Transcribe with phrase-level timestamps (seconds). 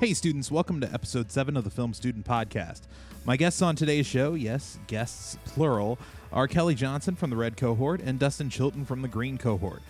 [0.00, 2.82] Hey, students, welcome to episode 7 of the Film Student Podcast.
[3.24, 6.00] My guests on today's show, yes, guests plural,
[6.32, 9.82] are Kelly Johnson from the Red Cohort and Dustin Chilton from the Green Cohort.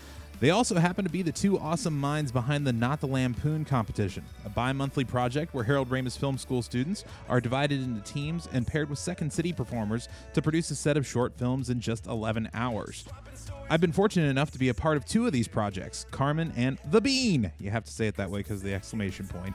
[0.45, 4.27] They also happen to be the two awesome minds behind the Not the Lampoon competition,
[4.45, 8.67] a bi monthly project where Harold Ramis Film School students are divided into teams and
[8.67, 12.51] paired with Second City performers to produce a set of short films in just 11
[12.53, 13.07] hours.
[13.71, 16.77] I've been fortunate enough to be a part of two of these projects, Carmen and
[16.91, 17.51] The Bean.
[17.59, 19.55] You have to say it that way because of the exclamation point.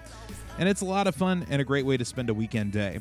[0.57, 2.99] And it's a lot of fun and a great way to spend a weekend day.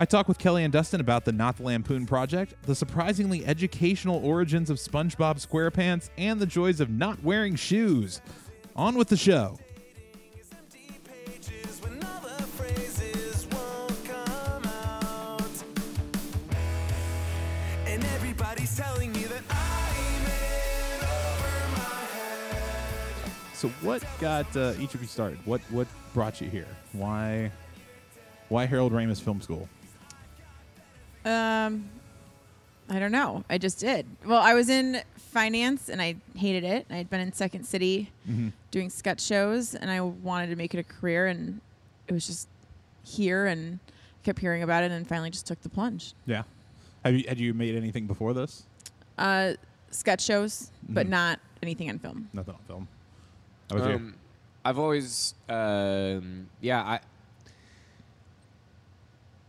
[0.00, 4.24] I talk with Kelly and Dustin about the Not the Lampoon project, the surprisingly educational
[4.24, 8.20] origins of SpongeBob SquarePants, and the joys of not wearing shoes.
[8.74, 9.56] On with the show.
[23.54, 25.38] So, what got uh, each of you started?
[25.46, 26.66] What what brought you here?
[26.92, 27.52] Why
[28.48, 29.68] why Harold Ramis Film School?
[31.24, 31.88] Um,
[32.90, 33.44] I don't know.
[33.48, 34.06] I just did.
[34.26, 36.86] Well, I was in finance and I hated it.
[36.90, 38.10] I'd been in Second City
[38.70, 41.60] doing sketch shows and I wanted to make it a career and
[42.08, 42.48] it was just
[43.04, 43.78] here and
[44.22, 46.12] kept hearing about it and finally just took the plunge.
[46.26, 46.42] Yeah.
[47.04, 48.64] Have you had you made anything before this?
[49.18, 49.54] Uh,
[49.90, 51.10] sketch shows, but Mhm.
[51.10, 52.28] not anything on film.
[52.32, 52.88] Nothing on film.
[53.70, 53.96] How about you?
[53.96, 54.14] Um,
[54.64, 57.00] I've always, um, yeah, I,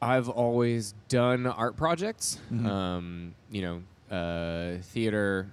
[0.06, 2.40] I've always done art projects.
[2.52, 2.66] Mhm.
[2.66, 5.52] Um, you know, uh, theater.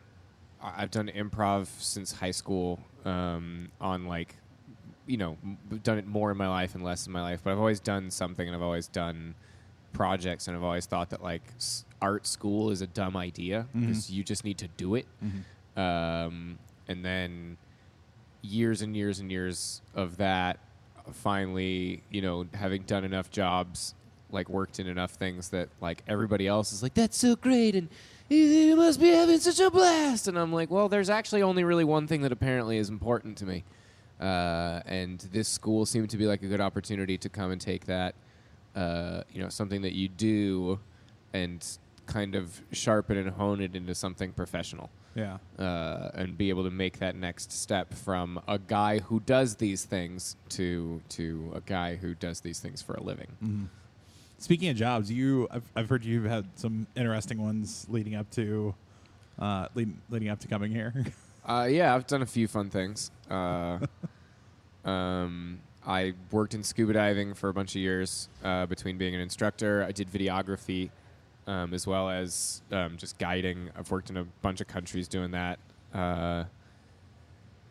[0.62, 2.78] I've done improv since high school.
[3.05, 4.36] Um, on like,
[5.06, 7.41] you know, m- done it more in my life and less in my life.
[7.42, 9.34] But I've always done something, and I've always done
[9.92, 14.11] projects, and I've always thought that like s- art school is a dumb idea because
[14.11, 15.06] you just need to do it.
[15.25, 15.80] Mhm.
[15.80, 16.58] Um,
[16.89, 17.56] and then
[18.42, 20.58] years and years and years of that
[21.12, 23.95] finally you know having done enough jobs
[24.32, 27.88] like worked in enough things that like everybody else is like that's so great and
[28.28, 31.84] you must be having such a blast and i'm like well there's actually only really
[31.84, 33.62] one thing that apparently is important to me
[34.20, 37.86] uh, and this school seemed to be like a good opportunity to come and take
[37.86, 38.14] that
[38.74, 40.78] uh, you know something that you do
[41.34, 45.38] and kind of sharpen and hone it into something professional Yeah.
[45.58, 49.84] uh, and be able to make that next step from a guy who does these
[49.84, 53.28] things to to a guy who does these things for a living.
[53.44, 53.66] Mhm.
[54.42, 58.75] Speaking of jobs, you I've, I've heard you've had some interesting ones leading up to
[59.39, 60.92] uh, lead, leading up to coming here.
[61.45, 63.11] Uh, yeah, I've done a few fun things.
[63.29, 63.80] Uh,
[64.89, 69.20] um, I worked in scuba diving for a bunch of years uh, between being an
[69.20, 69.83] instructor.
[69.83, 70.91] I did videography
[71.48, 73.70] um, as well as um, just guiding.
[73.77, 75.59] I've worked in a bunch of countries doing that.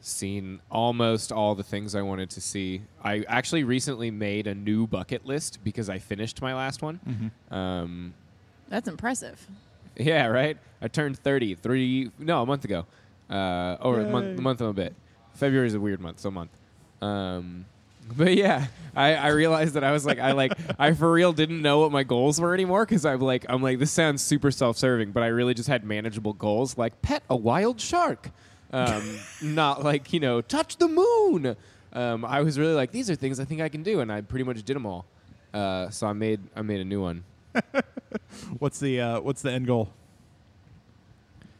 [0.03, 2.81] Seen almost all the things I wanted to see.
[3.03, 6.99] I actually recently made a new bucket list because I finished my last one.
[7.07, 7.53] mm-hmm.
[7.53, 8.13] Um,
[8.67, 9.45] That's impressive.
[9.95, 10.57] yeah, right.
[10.81, 12.85] I turned thirty three no a month ago,
[13.29, 14.95] uh, or a month, a month and a bit.
[15.33, 16.51] February is a weird month, so a month.
[17.01, 17.65] Um,
[18.17, 21.61] but yeah, I, I realized that I was like I like I for real didn't
[21.61, 24.77] know what my goals were anymore because I'm like I'm like this sounds super self
[24.77, 28.31] serving, but I really just had manageable goals like pet a wild shark,
[28.71, 31.55] um, not like you know touch the moon.
[31.93, 34.21] Um, I was really like these are things I think I can do, and I
[34.21, 35.05] pretty much did them all.
[35.53, 37.23] Uh, so I made I made a new one.
[38.59, 39.91] What's the uh, what's the end goal?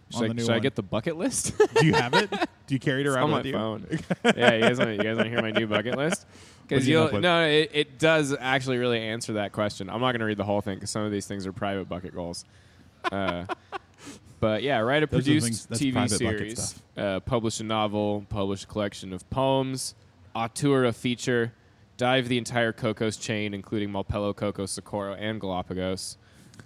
[0.09, 1.53] Should, I, should I get the bucket list?
[1.79, 2.29] Do you have it?
[2.29, 3.53] Do you carry it around on with my you?
[3.53, 3.99] phone.
[4.35, 6.25] yeah, you guys want you guys want to hear my new bucket list?
[6.67, 9.89] Because you you no, it, it does actually really answer that question.
[9.89, 11.89] I'm not going to read the whole thing because some of these things are private
[11.89, 12.45] bucket goals.
[13.11, 13.45] Uh,
[14.41, 18.67] but yeah, write a Those produced things- TV series, uh, publish a novel, publish a
[18.67, 19.95] collection of poems,
[20.35, 21.53] auteur a feature,
[21.95, 26.17] dive the entire Cocos chain, including Malpelo, Coco, Socorro, and Galapagos,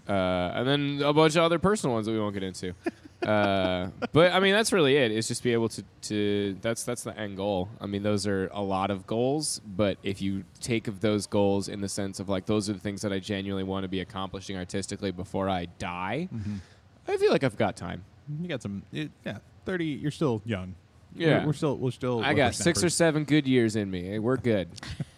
[0.09, 2.73] uh, and then a bunch of other personal ones that we won't get into.
[3.27, 5.11] uh, but I mean, that's really it.
[5.11, 7.69] Is just be able to, to that's that's the end goal.
[7.81, 11.67] I mean, those are a lot of goals, but if you take of those goals
[11.67, 13.99] in the sense of like those are the things that I genuinely want to be
[13.99, 16.59] accomplishing artistically before I die, Mhm.
[17.07, 18.03] I feel like I've got time.
[18.41, 18.83] You got some.
[18.91, 19.85] It, yeah, thirty.
[19.85, 20.75] You're still young.
[21.15, 21.39] Yeah.
[21.39, 22.23] we're, we're still we're still.
[22.23, 24.19] I got six or seven good years in me.
[24.19, 24.69] We're good.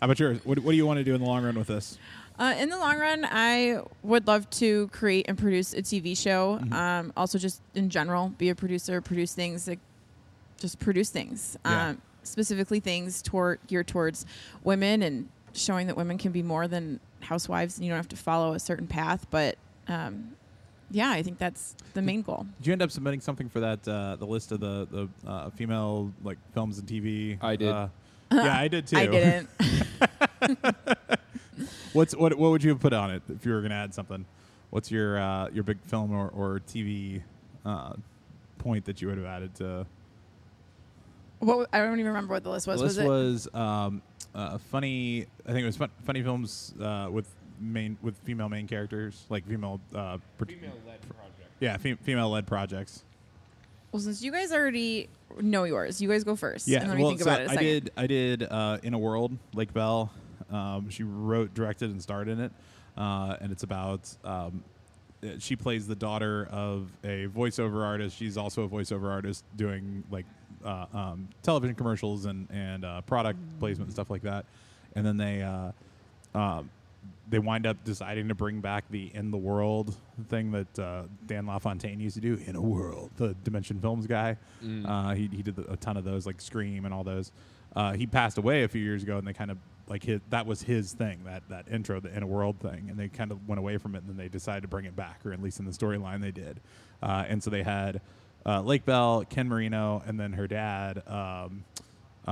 [0.00, 0.38] How about yours?
[0.44, 1.98] What, what do you want to do in the long run with this?
[2.38, 6.58] Uh, in the long run, I would love to create and produce a TV show.
[6.62, 6.72] Mhm.
[6.72, 9.78] Um, also, just in general, be a producer, produce things, like
[10.58, 11.56] just produce things.
[11.64, 11.88] Yeah.
[11.90, 14.26] Um, specifically, things toward geared towards
[14.64, 18.16] women and showing that women can be more than housewives, and you don't have to
[18.16, 19.26] follow a certain path.
[19.30, 19.56] But
[19.88, 20.32] um,
[20.90, 22.46] yeah, I think that's the main goal.
[22.58, 25.50] Did you end up submitting something for that uh, the list of the the uh,
[25.50, 27.42] female like films and TV?
[27.42, 27.68] I did.
[27.68, 27.88] Uh,
[28.32, 28.96] yeah, I did too.
[28.96, 29.48] I didn't.
[31.92, 32.34] What's what?
[32.36, 34.24] What would you have put on it if you were going to add something?
[34.70, 37.22] What's your uh, your big film or, or TV
[37.64, 37.94] uh,
[38.58, 39.86] point that you would have added to?
[41.44, 42.80] what, I don't even remember what the list was.
[42.80, 43.52] the list was it?
[43.52, 44.02] was um,
[44.34, 45.26] uh, funny.
[45.46, 47.28] I think it was fun, funny films uh, with
[47.64, 49.80] main with female main characters, like female.
[49.94, 51.50] Uh, pro- Female-led project.
[51.60, 53.04] yeah, fem- female led projects.
[53.92, 55.08] Well, since you guys already
[55.40, 56.66] know yours, you guys go first.
[56.66, 57.66] Yeah, and let me well, think so about it a I second.
[57.68, 57.90] did.
[57.96, 59.36] I did uh, in a world.
[59.54, 60.10] Lake Bell.
[60.50, 62.52] Um, she wrote, directed, and starred in it,
[62.96, 64.08] uh, and it's about.
[64.24, 64.62] Um,
[65.22, 68.16] uh, she plays the daughter of a voiceover artist.
[68.16, 70.26] She's also a voiceover artist doing like
[70.64, 74.44] uh, um, television commercials and and uh, product placement and stuff like that.
[74.96, 75.70] And then they uh,
[76.38, 76.68] um,
[77.28, 79.96] they wind up deciding to bring back the in the world
[80.28, 83.10] thing that uh, Don LaFontaine used to do in a world.
[83.16, 84.36] The Dimension Films guy.
[84.62, 84.88] Mm.
[84.88, 87.32] Uh, he he did a ton of those like Scream and all those.
[87.74, 89.58] Uh, he passed away a few years ago, and they kind of
[89.88, 92.98] like his, that was his thing that that intro the in a world thing, and
[92.98, 95.24] they kind of went away from it, and then they decided to bring it back,
[95.24, 96.60] or at least in the storyline they did.
[97.02, 98.00] Uh, and so they had
[98.46, 101.02] uh, Lake Bell, Ken Marino, and then her dad.
[101.06, 101.64] Um,
[102.26, 102.30] uh,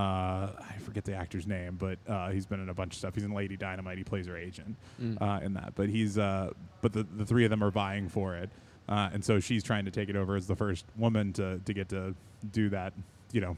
[0.58, 3.14] I forget the actor's name, but uh, he's been in a bunch of stuff.
[3.14, 3.98] He's in Lady Dynamite.
[3.98, 5.20] He plays her agent Mm.
[5.20, 5.74] uh, in that.
[5.74, 8.50] But he's uh, but the the three of them are vying for it,
[8.88, 11.74] uh, and so she's trying to take it over as the first woman to to
[11.74, 12.14] get to
[12.52, 12.92] do that.
[13.32, 13.56] You know,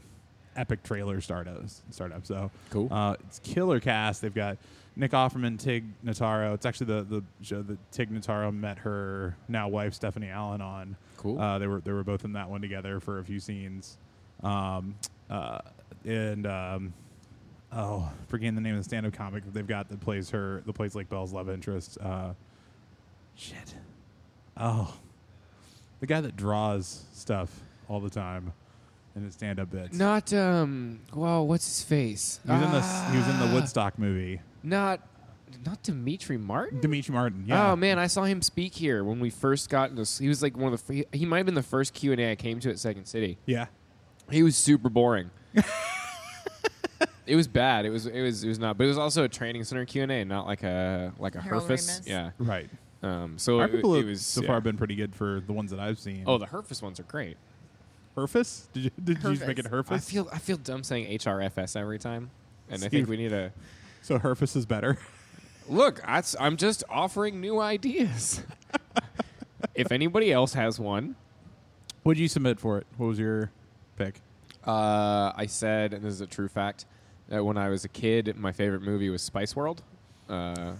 [0.55, 1.61] epic trailer startup
[1.91, 2.25] startup.
[2.25, 2.87] So Cool.
[2.91, 4.21] Uh, it's killer cast.
[4.21, 4.57] They've got
[4.97, 6.53] Nick Offerman, Tig Notaro.
[6.53, 10.95] It's actually the the show that Tig Notaro met her now wife Stephanie Allynne on.
[11.17, 11.39] Cool.
[11.39, 13.97] Uh, they were they were both in that one together for a few scenes.
[14.43, 14.95] Um,
[15.29, 15.59] uh,
[16.05, 16.93] and um,
[17.71, 20.73] oh, forgetting the name of the stand-up comic that they've got that plays her that
[20.73, 21.97] plays like Bell's love interest.
[22.01, 22.33] Uh,
[23.35, 23.75] shit.
[24.57, 24.93] Oh,
[25.99, 27.49] the guy that draws stuff
[27.89, 28.53] all the time
[29.15, 29.97] in his stand-up bits.
[29.97, 30.99] Not um.
[31.13, 32.39] Well, what's his face?
[32.45, 32.81] He was in the
[33.11, 34.41] he was in the Ah, Woodstock movie.
[34.63, 34.99] Not,
[35.65, 36.81] not Demetri Martin.
[36.81, 37.43] Demetri Martin.
[37.47, 37.71] Yeah.
[37.71, 40.05] Oh man, I saw him speak here when we first got into.
[40.21, 40.93] He was like one of the.
[40.93, 43.05] He, he might have been the first Q and A I came to at Second
[43.05, 43.37] City.
[43.45, 43.67] Yeah.
[44.31, 45.29] He was super boring.
[47.25, 47.85] it was bad.
[47.85, 48.05] It was.
[48.05, 48.43] It was.
[48.43, 48.77] It was not.
[48.77, 51.41] But it was also a training center Q and A, not like a like a
[51.41, 52.01] Harold Herfus.
[52.05, 52.31] Yeah.
[52.37, 52.69] Right.
[53.01, 53.37] Um.
[53.37, 54.47] So Our it, people it have was so yeah.
[54.47, 56.23] far been pretty good for the ones that I've seen.
[56.27, 57.37] Oh, the Herfus ones are great.
[58.15, 58.67] Herfus?
[58.73, 59.89] Did you did you just make it Herfus.
[59.89, 59.95] Herfus?
[59.95, 62.29] I feel I feel dumb saying HRFS every time,
[62.69, 63.51] and I think we need a
[64.01, 64.97] so Herfus is better.
[65.67, 65.99] look.
[66.07, 68.43] I, I'm just offering new ideas.
[69.75, 71.15] if anybody else has one,
[72.03, 72.87] what did you submit for it?
[72.97, 73.51] What was your
[73.97, 74.21] pick?
[74.65, 76.85] Uh, I said, and this is a true fact,
[77.29, 79.81] that when I was a kid, my favorite movie was Spice World.
[80.29, 80.73] Uh,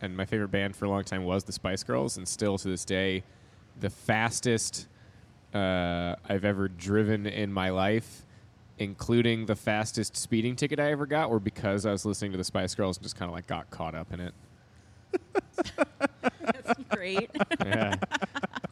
[0.00, 2.68] and my favorite band for a long time was the Spice Girls, and still to
[2.68, 3.22] this day,
[3.80, 4.88] the fastest
[5.54, 8.24] uh, I've ever driven in my life,
[8.78, 12.44] including the fastest speeding ticket I ever got, were because I was listening to the
[12.44, 14.34] Spice Girls and just kind of like got caught up in it.
[16.76, 17.30] That's great.
[17.64, 17.94] yeah.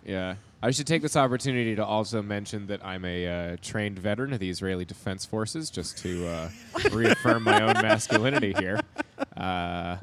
[0.05, 0.35] Yeah.
[0.63, 4.41] I should take this opportunity to also mention that I'm a uh, trained veteran of
[4.41, 6.51] the Israeli Defense Forces, just to uh,
[6.93, 8.79] reaffirm my own masculinity here.
[9.37, 9.97] Uh,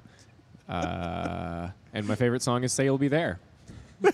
[0.68, 3.40] uh, and my favorite song is "Say You'll Be There."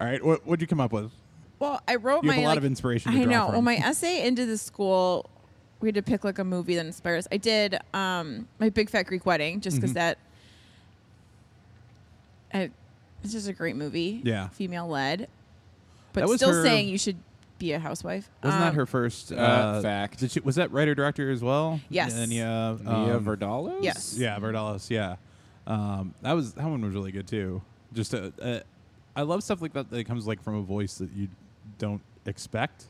[0.00, 0.22] All right.
[0.24, 1.10] What what'd you come up with?
[1.58, 3.44] well, I wrote You my have a lot like, of inspiration to I draw know.
[3.46, 3.52] from.
[3.54, 5.28] Well, my essay into the school,
[5.80, 7.26] we had to pick like a movie that inspires.
[7.32, 9.94] I did um, my Big Fat Greek Wedding just because Mhm.
[9.94, 10.18] that.
[12.56, 12.70] I,
[13.22, 14.20] it's just a great movie.
[14.24, 14.48] Yeah.
[14.48, 15.28] female led,
[16.12, 17.16] but That was still her- saying you should
[17.58, 18.30] be a housewife.
[18.42, 20.18] Wasn't that Um, her first uh, Uh, fact.
[20.20, 21.80] Did she, was that writer director as well?
[21.88, 22.14] Yes.
[22.14, 23.82] And yeah, Mia um, Vardalos?
[23.82, 24.14] yes.
[24.18, 24.90] Yeah, Vardalos.
[24.90, 25.16] Yeah,
[25.66, 27.62] um, that was that one was really good too.
[27.94, 28.62] Just a, a,
[29.18, 31.28] I love stuff like that that comes like from a voice that you
[31.78, 32.84] don't expect,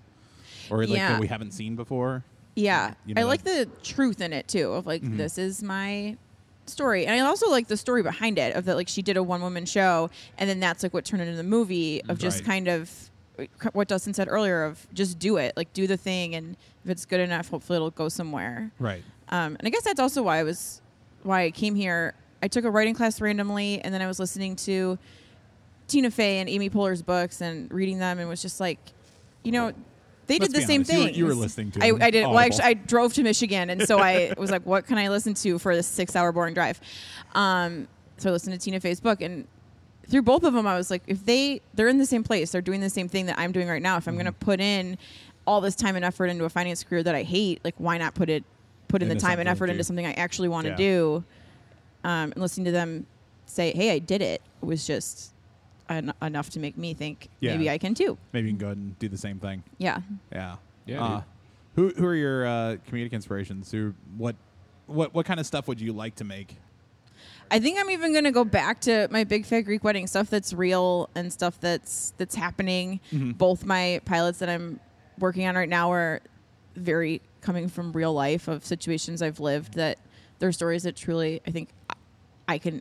[0.70, 1.12] or like Yeah.
[1.12, 2.24] that we haven't seen before.
[2.56, 4.72] Yeah, You I know, like the truth in it too.
[4.72, 5.16] Of like, Mhm.
[5.18, 6.16] this is my
[6.68, 8.54] story, and I also like the story behind it.
[8.56, 11.22] Of that, like, she did a one woman show, and then that's like what turned
[11.22, 12.02] into the movie.
[12.08, 12.46] Of just Right.
[12.46, 13.10] kind of
[13.72, 14.64] what Dustin said earlier.
[14.64, 17.90] Of just do it, like do the thing, and if it's good enough, hopefully it'll
[17.90, 18.70] go somewhere.
[18.78, 19.02] Right.
[19.28, 20.80] Um, and I guess that's also why I was
[21.22, 22.14] why I came here.
[22.42, 24.98] I took a writing class randomly, and then I was listening to
[25.88, 28.78] Tina Fey and Amy Poehler's books and reading them, and was just like,
[29.42, 29.72] you know,
[30.26, 31.14] they Let's did the same honest, thing.
[31.14, 32.24] you were listening to I, I did.
[32.24, 35.34] Well, actually, I drove to Michigan, and so I was like, what can I listen
[35.34, 36.80] to for this six-hour boring drive?
[37.34, 39.46] Um, so I listened to Tina Fey's book, and
[40.08, 42.60] through both of them, I was like, if they they're in the same place, they're
[42.62, 43.96] doing the same thing that I'm doing right now.
[43.96, 44.22] If I'm Mm-hmm.
[44.22, 44.98] going to put in
[45.46, 48.14] all this time and effort into a finance career that I hate, like why not
[48.14, 48.44] put it
[48.88, 50.76] put in Into the time and effort into something I actually want to Yeah.
[50.76, 51.24] do?
[52.04, 53.06] Um, and listening to them
[53.46, 55.32] say, "Hey, I did it," was just
[55.88, 57.52] en- enough to make me think Yeah.
[57.52, 58.18] maybe I can too.
[58.32, 59.62] Maybe you can go ahead and do the same thing.
[59.78, 60.00] Yeah.
[60.32, 60.56] Yeah.
[60.86, 61.22] Yeah, Uh.
[61.74, 63.70] Who who are your uh, comedic inspirations?
[63.70, 64.34] Who what
[64.86, 66.56] what what kind of stuff would you like to make?
[67.50, 70.52] I think I'm even gonna go back to my big fat Greek wedding stuff that's
[70.52, 73.00] real and stuff that's that's happening.
[73.12, 74.80] Both my pilots that I'm
[75.18, 76.20] working on right now are
[76.76, 79.98] very coming from real life of situations I've lived that
[80.38, 81.94] they're stories that truly I think I-
[82.54, 82.80] I can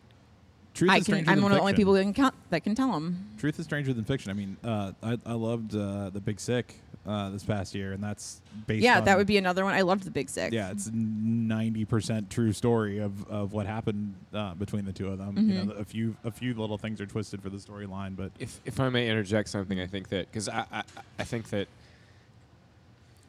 [0.76, 1.80] Truth I is can stranger I'm than one of the only fiction.
[1.82, 3.30] people that can, count, that can tell them.
[3.40, 4.30] Truth is stranger than fiction.
[4.30, 6.76] I mean, uh, I I loved uh, the Big Sick
[7.08, 8.84] uh, this past year, and that's based.
[8.84, 9.74] Yeah, on, that would be another one.
[9.74, 10.52] I loved the Big Sick.
[10.52, 15.18] Yeah, it's ninety percent true story of, of what happened uh, between the two of
[15.18, 15.38] them.
[15.38, 15.68] You Mm-hmm.
[15.70, 18.78] know, a few a few little things are twisted for the storyline, but if if
[18.80, 20.84] I may interject something, I think that because I, I
[21.20, 21.70] I think that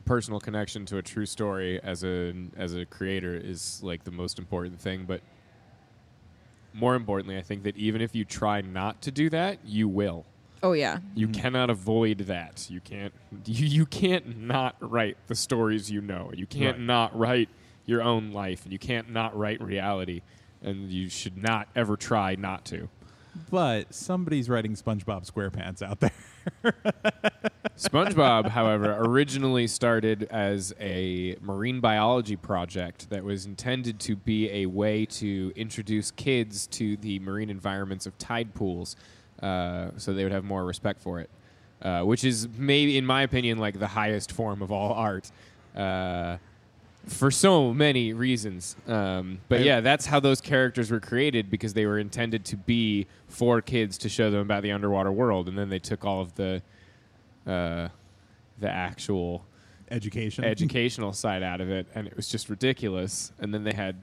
[0.04, 4.38] personal connection to a true story as a as a creator is like the most
[4.40, 5.04] important thing.
[5.04, 5.20] But
[6.76, 10.26] more importantly, I think that even if you try not to do that, you will.
[10.62, 10.98] Oh yeah.
[11.14, 11.40] You mm-hmm.
[11.40, 12.66] cannot avoid that.
[12.70, 13.12] You can't.
[13.44, 16.30] You, you can't not write the stories you know.
[16.34, 16.86] You can't Right.
[16.86, 17.48] not write
[17.86, 20.22] your own life, and you can't not write reality.
[20.62, 22.88] And you should not ever try not to.
[23.50, 26.10] but somebody's writing SpongeBob SquarePants out there.
[27.76, 34.66] SpongeBob, however, originally started as a marine biology project that was intended to be a
[34.66, 38.96] way to introduce kids to the marine environments of tide pools
[39.42, 41.30] uh, so they would have more respect for it.
[41.82, 45.30] Uh, which is maybe, in my opinion, like the highest form of all art.
[45.76, 46.38] Uh,
[47.06, 48.76] for so many reasons.
[48.88, 52.56] Um, but I- yeah, that's how those characters were created because they were intended to
[52.56, 56.20] be for kids to show them about the underwater world, and then they took all
[56.20, 56.62] of the
[57.46, 57.88] uh,
[58.58, 59.44] the actual
[59.90, 60.42] Education.
[60.56, 63.30] educational side out of it, and it was just ridiculous.
[63.38, 63.94] And then they had,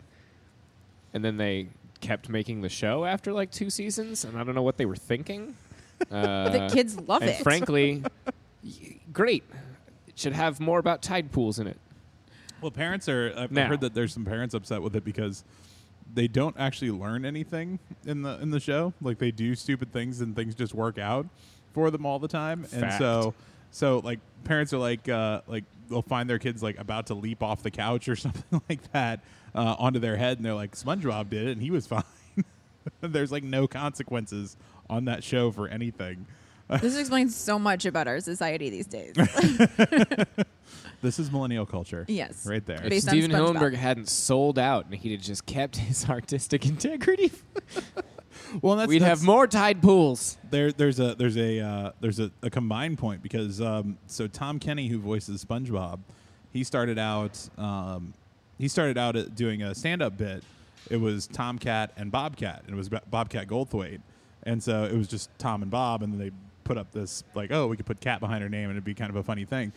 [1.14, 1.68] and then they
[2.00, 4.96] kept making the show after like two seasons, and I don't know what they were
[4.96, 5.56] thinking.
[6.12, 7.42] Uh, the kids love and it.
[7.44, 8.04] frankly,
[8.64, 9.42] y- great.
[10.08, 11.78] It should have more about tide pools in it.
[12.64, 13.34] Well, parents are.
[13.38, 13.68] I've Now.
[13.68, 15.44] heard that there's some parents upset with it because
[16.14, 18.94] they don't actually learn anything in the in the show.
[19.02, 21.28] Like they do stupid things and things just work out
[21.74, 22.62] for them all the time.
[22.72, 22.98] And Fact.
[23.00, 23.34] so,
[23.72, 27.44] so like parents are like uh, like they'll find their kids like about to leap
[27.44, 29.22] off the couch or something like that
[29.54, 32.04] uh, onto their head, and they're like, SpongeBob did it, and he was fine.
[33.02, 34.58] there's like no consequences
[34.90, 36.26] on that show for anything.
[36.82, 39.16] this explains so much about our society these days.
[41.02, 42.06] This is millennial culture.
[42.08, 42.46] Yes.
[42.48, 42.82] right there.
[42.82, 43.58] If Based on Stephen SpongeBob.
[43.58, 47.30] Hillenburg hadn't sold out and he'd have just kept his artistic integrity,
[48.62, 50.38] Well, that's, we'd that's, have more tide pools.
[50.50, 54.60] there there's a there's a uh, there's a, a combined point because um, so Tom
[54.60, 56.00] Kenny who voices SpongeBob,
[56.54, 58.14] he started out um,
[58.58, 60.42] he started out at doing a stand up bit.
[60.90, 64.00] It was Tomcat and Bobcat, and it was Bo- Bobcat Goldthwait,
[64.44, 66.32] and so it was just Tom and Bob, and then they
[66.64, 68.94] put up this like oh we could put cat behind her name and it'd be
[68.94, 69.72] kind of a funny thing.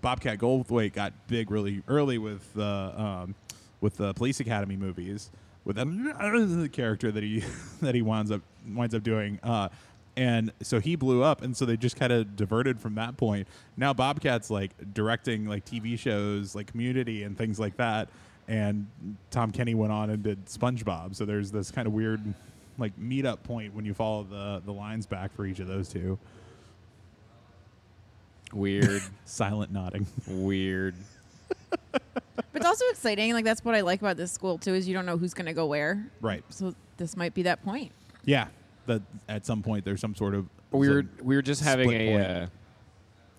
[0.00, 3.34] Bobcat Goldthwait got big really early with the um,
[3.80, 5.30] with the Police Academy movies
[5.64, 7.42] with the character that he
[7.80, 9.38] that he winds up winds up doing.
[9.42, 9.68] Uh,
[10.16, 13.46] and so he blew up, and so they just kind of diverted from that point.
[13.76, 18.08] Now Bobcat's like directing like TV shows, like Community and things like that.
[18.48, 18.86] And
[19.30, 21.14] Tom Kenny went on and did SpongeBob.
[21.14, 22.34] So there's this kind of weird
[22.80, 26.18] like meetup point when you follow the the lines back for each of those two.
[28.52, 30.06] Weird, Silent nodding.
[30.26, 30.96] weird.
[31.92, 32.02] But
[32.54, 33.32] it's also exciting.
[33.32, 35.46] Like that's what I like about this school too is you don't know who's going
[35.46, 36.10] to go where.
[36.20, 36.42] right.
[36.48, 37.92] So this might be that point.
[38.24, 38.48] Yeah.
[38.86, 42.16] That at some point there's some sort of We were we were just having a
[42.18, 42.46] uh,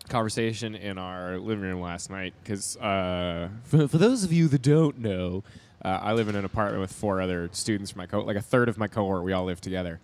[0.07, 4.61] conversation in our living room last night because uh, for, for those of you that
[4.61, 5.43] don't know,
[5.83, 8.41] uh, I live in an apartment with four other students from my co like a
[8.41, 9.23] third of my cohort.
[9.23, 9.99] We all live together,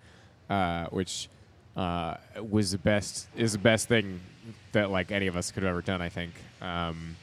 [0.49, 1.29] uh, which
[1.75, 2.15] uh,
[2.49, 4.19] was the best is the best thing
[4.71, 6.01] that like any of us could have ever done.
[6.01, 7.15] I think, um,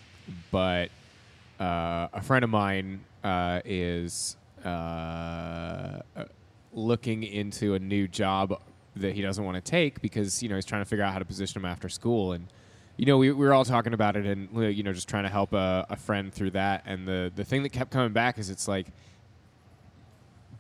[0.51, 0.91] but
[1.59, 6.01] uh, a friend of mine uh, is uh,
[6.73, 8.61] looking into a new job
[8.97, 11.19] that he doesn't want to take because you know he's trying to figure out how
[11.19, 12.47] to position him after school and
[12.97, 15.29] you know we, we were all talking about it and you know just trying to
[15.31, 18.51] help a, a friend through that and the the thing that kept coming back is
[18.51, 18.87] it's like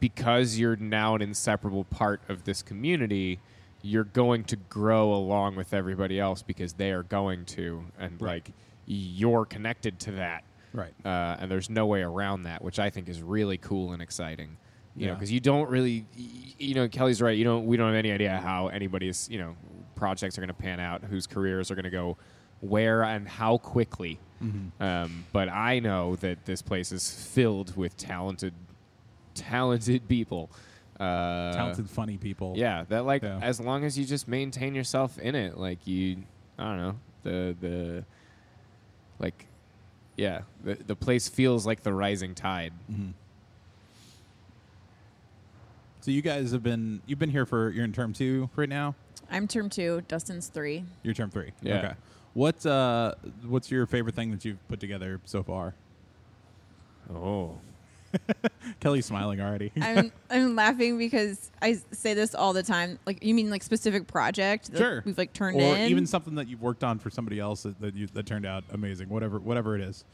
[0.00, 3.38] because you're now an inseparable part of this community
[3.82, 8.44] you're going to grow along with everybody else because they are going to and Right.
[8.46, 8.52] like
[8.86, 10.92] you're connected to that right.
[11.04, 14.56] uh, and there's no way around that, which I think is really cool and exciting.
[14.96, 17.36] You know, because you don't really, you know, Kelly's right.
[17.36, 17.66] You don't.
[17.66, 19.56] We don't have any idea how anybody's, you know,
[19.94, 22.16] projects are going to pan out, whose careers are going to go
[22.60, 24.18] where and how quickly.
[24.42, 24.82] Mm-hmm.
[24.82, 28.54] Um, but I know that this place is filled with talented,
[29.34, 30.50] talented people.
[31.00, 32.54] Uh, Talented, funny people.
[32.56, 33.40] yeah, that like Yeah.
[33.42, 36.18] as long as you just maintain yourself in it, like you,
[36.56, 38.04] I don't know, the the
[39.18, 39.46] like
[40.16, 42.72] yeah, the the place feels like the rising tide.
[46.00, 48.94] So you guys have been you've been here for you're in term two right now.
[49.34, 50.02] I'm term two.
[50.06, 50.84] Dustin's three.
[51.02, 51.52] You're term three.
[51.60, 51.78] Yeah.
[51.78, 51.92] Okay.
[52.34, 53.14] What uh
[53.46, 55.74] what's your favorite thing that you've put together so far?
[57.12, 57.58] Oh,
[58.80, 59.72] Kelly's smiling already.
[59.80, 62.98] I'm I'm laughing because I say this all the time.
[63.06, 65.02] Like you mean like specific project that sure.
[65.04, 65.90] we've like turned or in.
[65.90, 68.64] even something that you've worked on for somebody else that that, you, that turned out
[68.72, 69.08] amazing.
[69.08, 70.04] Whatever whatever it is.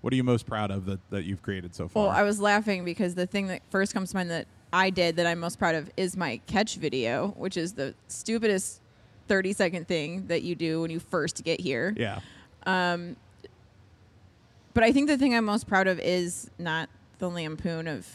[0.00, 2.02] What are you most proud of that, that you've created so far?
[2.02, 5.16] Well, I was laughing because the thing that first comes to mind that I did
[5.16, 8.80] that I'm most proud of is my catch video, which is the stupidest
[9.28, 11.94] 30 second thing that you do when you first get here.
[11.96, 12.18] yeah.
[12.66, 13.14] Um,
[14.72, 16.88] but I think the thing I'm most proud of is not
[17.18, 18.08] the lampoon of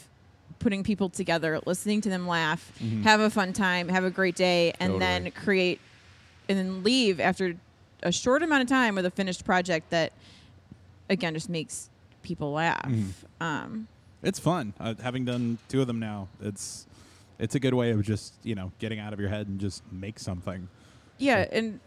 [0.58, 3.04] putting people together, listening to them laugh, mm-hmm.
[3.04, 5.80] have a fun time, have a great day, and then create
[6.50, 7.56] and then leave after
[8.02, 10.12] a short amount of time with a finished project that
[11.08, 11.88] again just makes
[12.22, 12.84] people laugh.
[12.84, 13.42] Mm-hmm.
[13.42, 13.88] Um,
[14.22, 14.74] It's fun.
[14.78, 16.86] Uh, having done two of them now, it's
[17.38, 19.82] it's a good way of just, you know, getting out of your head and just
[19.90, 20.68] make something.
[21.16, 21.80] Yeah, and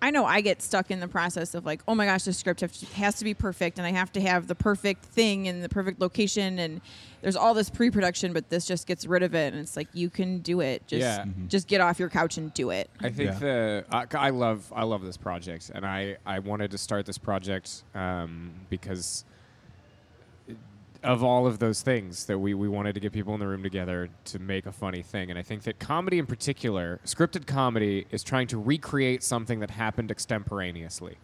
[0.00, 2.62] I know I get stuck in the process of like, oh my gosh, the script
[2.62, 5.60] have to- has to be perfect, and I have to have the perfect thing in
[5.60, 6.80] the perfect location, and
[7.20, 10.08] there's all this pre-production, but this just gets rid of it, and it's like you
[10.08, 10.86] can do it.
[10.86, 11.26] Just Yeah.
[11.48, 12.88] just get off your couch and do it.
[13.00, 13.38] I think Yeah.
[13.38, 17.18] the I, I love I love this project, and I I wanted to start this
[17.18, 19.24] project um, because
[21.02, 23.62] of all of those things that we we wanted to get people in the room
[23.62, 28.06] together to make a funny thing, and I think that comedy in particular, scripted comedy,
[28.10, 31.16] is trying to recreate something that happened extemporaneously.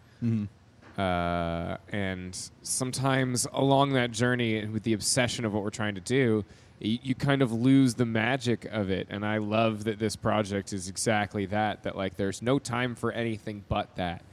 [0.97, 6.43] Uh, and sometimes along that journey, with the obsession of what we're trying to do,
[6.79, 9.07] you, you kind of lose the magic of it.
[9.09, 11.83] And I love that this project is exactly that.
[11.83, 14.23] That like, there's no time for anything but that,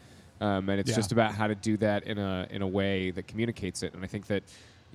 [0.40, 0.96] um, and it's Yeah.
[0.96, 3.94] just about how to do that in a in a way that communicates it.
[3.94, 4.42] And I think that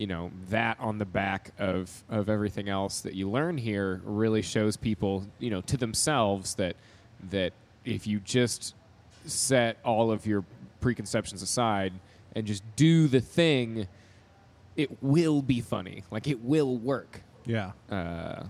[0.01, 4.41] you know that on the back of of everything else that you learn here really
[4.41, 6.75] shows people you know to themselves that
[7.29, 7.53] that
[7.85, 8.73] if you just
[9.25, 10.43] set all of your
[10.79, 11.93] preconceptions aside
[12.35, 13.87] and just do the thing,
[14.75, 16.03] it will be funny.
[16.09, 17.21] Like it will work.
[17.45, 17.71] Yeah.
[17.89, 18.43] Uh,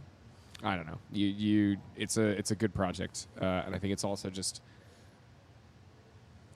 [0.64, 1.00] I don't know.
[1.12, 4.62] You you it's a it's a good project, uh, and I think it's also just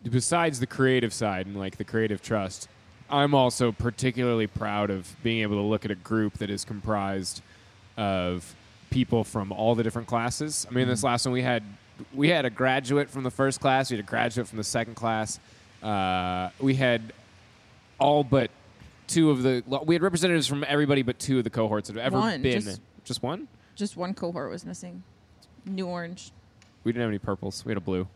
[0.10, 2.70] besides the creative side and like the creative trust.
[3.10, 7.42] I'm also particularly proud of being able to look at a group that is comprised
[7.98, 8.56] of
[8.90, 10.66] people from all the different classes.
[10.70, 11.64] I mean, this last one we had
[12.14, 14.96] we had a graduate from the first class, we had a graduate from the second
[14.96, 15.40] class.
[15.84, 17.14] Uh, we had
[18.00, 18.50] all but
[19.08, 22.06] two of the we had representatives from everybody but two of the cohorts that have
[22.06, 23.48] ever One, been just- just one.
[23.76, 25.04] Just one cohort was missing.
[25.66, 26.32] New orange.
[26.84, 27.64] We didn't have any purples.
[27.66, 28.08] We had a blue,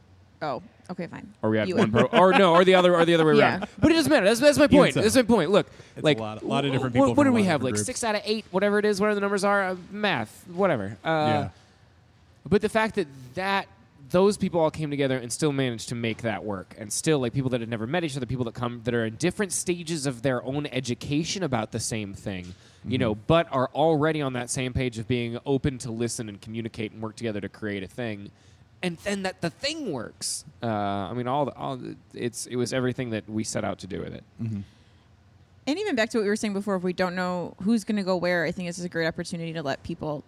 [0.42, 1.32] Oh, okay, fine.
[1.42, 3.36] or we had You- one purple, or no, or the other, or the other way
[3.38, 3.58] Yeah.
[3.58, 3.68] around.
[3.80, 4.26] But it doesn't matter.
[4.26, 4.94] That's, that's my point.
[4.94, 5.02] so.
[5.02, 5.52] That's my point.
[5.52, 7.34] Look, It's a like lot- a lot of different wh- people What, from do a
[7.34, 7.64] we of have?
[7.64, 7.86] Like groups.
[7.86, 9.64] six out of eight, whatever it is, whatever the numbers are.
[9.70, 10.98] Uh, math, whatever.
[11.04, 11.50] Uh, yeah.
[12.48, 13.68] But the fact that that
[14.12, 17.32] those people all came together and still managed to make that work, and still like
[17.34, 20.08] people that had never met each other, people that come that are in different stages
[20.08, 24.50] of their own education about the same thing, you know, but are already on that
[24.50, 27.88] same page of being open to listen and communicate and work together to create a
[27.88, 28.32] thing,
[28.82, 30.46] and then that the thing works.
[30.64, 33.80] Uh, I mean, all the, all the, it's it was everything that we set out
[33.80, 34.24] to do with it.
[35.68, 37.98] And even back to what we were saying before, if we don't know who's going
[37.98, 40.24] to go where, I think this is a great opportunity to let people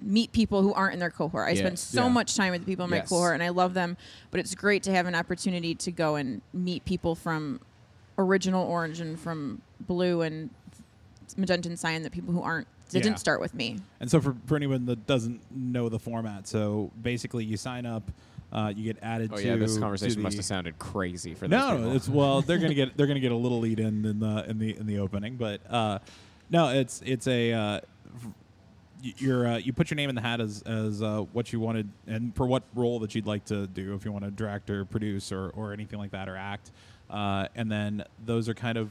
[0.00, 1.48] meet people who aren't in their cohort.
[1.48, 1.56] I Yeah.
[1.64, 2.08] spend so Yeah.
[2.12, 3.08] much time with the people in my Yes.
[3.08, 3.96] cohort, and I love them.
[4.30, 7.60] But it's great to have an opportunity to go and meet people from
[8.16, 10.50] original orange and from blue and
[11.36, 13.78] magenta and cyan that people who aren't didn't start with me.
[14.00, 18.10] And so for, for anyone that doesn't know the format, so basically you sign up,
[18.52, 21.46] uh, you get added Oh to yeah, this to conversation must have sounded crazy for
[21.48, 21.92] those No, people.
[21.96, 24.58] it's well they're gonna get they're gonna get a little lead in in the in
[24.58, 25.98] the in the opening, but uh,
[26.50, 27.80] no, it's it's a uh,
[29.04, 31.60] y- you're uh, you put your name in the hat as as uh, what you
[31.60, 34.70] wanted and for what role that you'd like to do if you want to direct
[34.70, 36.70] or produce or or anything like that or act,
[37.10, 38.88] uh, and then those are kind of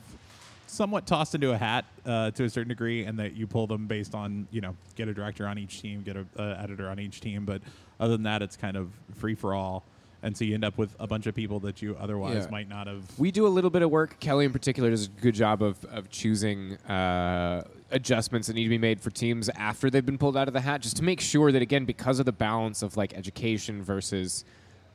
[0.68, 3.88] somewhat tossed into a hat uh, to a certain degree, and that you pull them
[3.88, 7.00] based on you know get a director on each team, get a uh, editor on
[7.00, 7.62] each team, but
[8.00, 9.84] other than that, it's kind of free for all.
[10.24, 12.50] And so you end up with a bunch of people that you otherwise Yeah.
[12.52, 13.04] might not have.
[13.20, 14.20] We do a little bit of work.
[14.20, 18.70] Kelly, in particular, does a good job of, of choosing uh, adjustments that need to
[18.70, 21.22] be made for teams after they've been pulled out of the hat, just to make
[21.22, 24.44] sure that, again, because of the balance of like education versus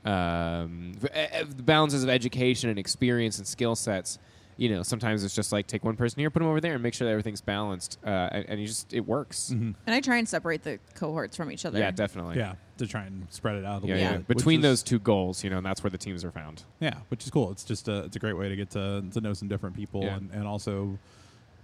[0.05, 4.19] um, the balances of education and experience and skill sets,
[4.63, 6.83] you know, sometimes it's just like take one person here, put them over there, and
[6.85, 7.99] make sure that everything's balanced.
[8.07, 9.49] Uh, and, and you just it works.
[9.51, 11.81] And I try and separate the cohorts from each other.
[11.81, 12.37] Yeah, definitely.
[12.37, 14.17] yeah, to try and spread it out a Yeah, little yeah.
[14.19, 14.29] bit.
[14.29, 16.63] which Between is- those two goals, you know, and that's where the teams are found.
[16.79, 17.51] Yeah, which is cool.
[17.51, 20.03] It's just a it's a great way to get to to know some different people
[20.05, 20.17] Yeah.
[20.17, 20.97] and, and also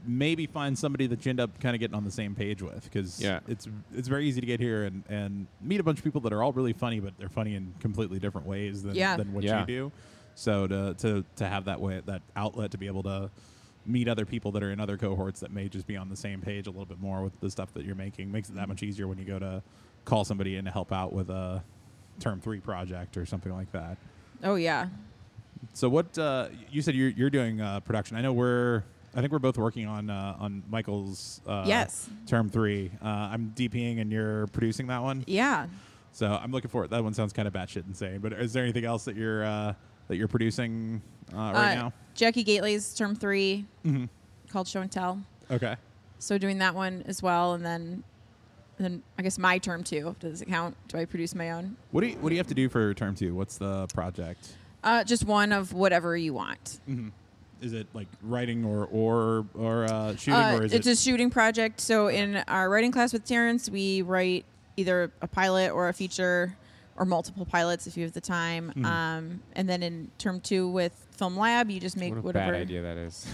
[0.07, 2.83] maybe find somebody that you end up kind of getting on the same page with
[2.85, 3.41] because Yeah.
[3.49, 6.33] it's it's very easy to get here and, and meet a bunch of people that
[6.33, 9.17] are all really funny, but they're funny in completely different ways than, Yeah.
[9.17, 9.61] than what Yeah.
[9.61, 9.93] you do.
[10.39, 13.29] So to, to to have that way that outlet to be able to
[13.85, 16.41] meet other people that are in other cohorts that may just be on the same
[16.41, 18.85] page a little bit more with the stuff that you're making makes it that much
[18.85, 19.61] easier when you go to
[20.05, 21.61] call somebody in to help out with a
[22.21, 23.97] term three project or something like that.
[24.45, 24.87] Oh yeah.
[25.75, 28.17] So what uh, you said you're you're doing uh, production?
[28.17, 28.85] I know we're
[29.17, 32.09] I think we're both working on uh, on Michael's uh, Yes.
[32.29, 32.93] term three.
[33.03, 35.25] Uh, I'm DPing and you're producing that one.
[35.27, 35.67] Yeah.
[36.13, 36.91] So I'm looking for it.
[36.91, 38.21] That one sounds kind of batshit insane.
[38.21, 39.75] But is there anything else that you're uh,
[40.09, 41.01] that you're producing
[41.33, 41.93] uh, right Uh, now?
[42.15, 44.05] Jackie Gately's term 3 Mm-hmm.
[44.51, 45.21] called Show and Tell.
[45.51, 45.77] Okay.
[46.19, 48.03] So doing that one as well, and then,
[48.79, 50.17] then I guess my term two.
[50.19, 50.77] Does it count?
[50.89, 51.77] Do I produce my own?
[51.93, 53.35] What do you what do you have to do for term two?
[53.37, 54.57] What's the project?
[54.83, 56.81] Uh, just one of whatever you want.
[57.63, 60.93] Is it like writing or or or uh, shooting Uh, or is it's it?
[60.93, 61.81] a shooting project.
[61.81, 64.45] So in our writing class with Terrence, we write
[64.77, 66.57] either a pilot or a feature,
[66.99, 68.69] or multiple pilots if you have the time.
[68.71, 68.85] Mm-hmm.
[68.85, 72.53] Um, and then in term two with Film Lab, you just make What a whatever.
[72.53, 73.27] bad idea that is.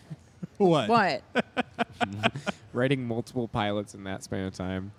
[0.58, 0.88] what?
[0.88, 1.22] What?
[2.72, 4.92] Writing multiple pilots in that span of time.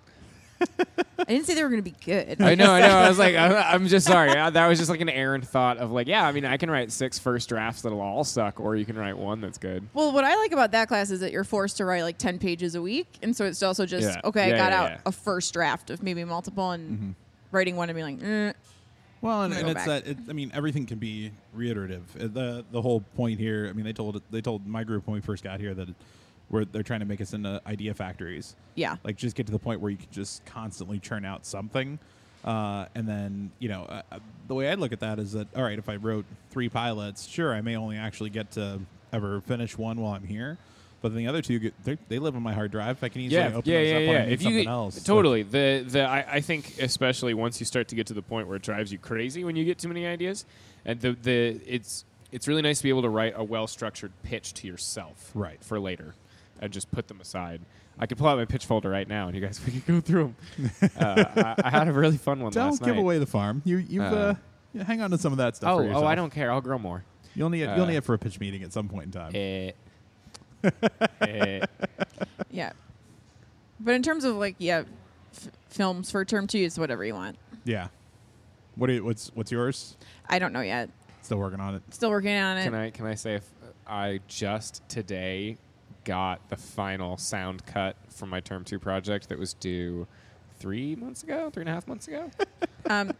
[1.18, 2.40] I didn't say they were going to be good.
[2.40, 2.88] I know, I know.
[2.96, 4.30] I was like, I- I'm just sorry.
[4.38, 6.70] Uh, That was just like an errant thought of like, yeah, I mean, I can
[6.70, 9.86] write six first drafts that'll all suck, or you can write one that's good.
[9.94, 12.38] Well, what I like about that class is that you're forced to write like 10
[12.38, 13.18] pages a week.
[13.22, 14.20] And so it's also just, Yeah.
[14.24, 14.98] okay, Yeah, I got yeah, out yeah.
[15.06, 17.14] a first draft of maybe multiple and
[17.54, 18.52] writing one and being like, eh.
[19.20, 20.06] Well, and, and it's go that.
[20.06, 22.02] It, I mean, everything can be reiterative.
[22.16, 23.68] Uh, the The whole point here.
[23.70, 25.94] I mean, they told they told my group when we first got here that it,
[26.50, 28.54] we're, they're trying to make us into idea factories.
[28.74, 28.96] yeah.
[29.02, 31.98] Like, just get to the point where you can just constantly churn out something,
[32.44, 35.48] uh, and then you know, uh, uh, the way I look at that is that
[35.56, 38.78] all right, if I wrote three pilots, sure, I may only actually get to
[39.10, 40.58] ever finish one while I'm here.
[41.04, 43.04] But then the other two, get, they, they live on my hard drive.
[43.04, 44.08] I can easily Yeah, open yeah, those yeah, up yeah.
[44.08, 44.96] when I need If something you else.
[44.96, 48.22] Like, totally the the I, I think especially once you start to get to the
[48.22, 50.46] point where it drives you crazy when you get too many ideas,
[50.86, 54.12] and the the it's it's really nice to be able to write a well structured
[54.22, 55.62] pitch to yourself, Right.
[55.62, 56.14] for later,
[56.58, 57.60] and just put them aside.
[57.98, 60.00] I could pull out my pitch folder right now, and you guys we could go
[60.00, 60.70] through them.
[60.98, 62.98] uh, I, I had a really fun one don't give night.
[62.98, 63.60] away the farm.
[63.66, 64.34] You you've uh,
[64.74, 65.70] Uh, hang on to some of that stuff.
[65.70, 66.06] Oh, oh.
[66.06, 66.50] I don't care.
[66.50, 67.04] I'll grow more.
[67.34, 67.76] You'll need it.
[67.76, 69.74] you'll Uh, need it for a pitch meeting at some point in time.
[72.50, 72.72] Yeah.
[73.80, 74.84] But in terms of like, yeah,
[75.34, 77.36] f- films for term two, is whatever you want.
[77.64, 77.88] yeah.
[78.76, 79.96] What do you, what's what's yours?
[80.28, 80.90] I don't know yet.
[81.22, 81.82] Still working on it.
[81.90, 82.64] Still working on it.
[82.64, 83.48] Can I can I say if
[83.86, 85.58] I just today
[86.04, 90.06] got the final sound cut from my term two project that was due
[90.58, 92.30] three months ago, three and a half months ago.
[92.90, 93.12] Um,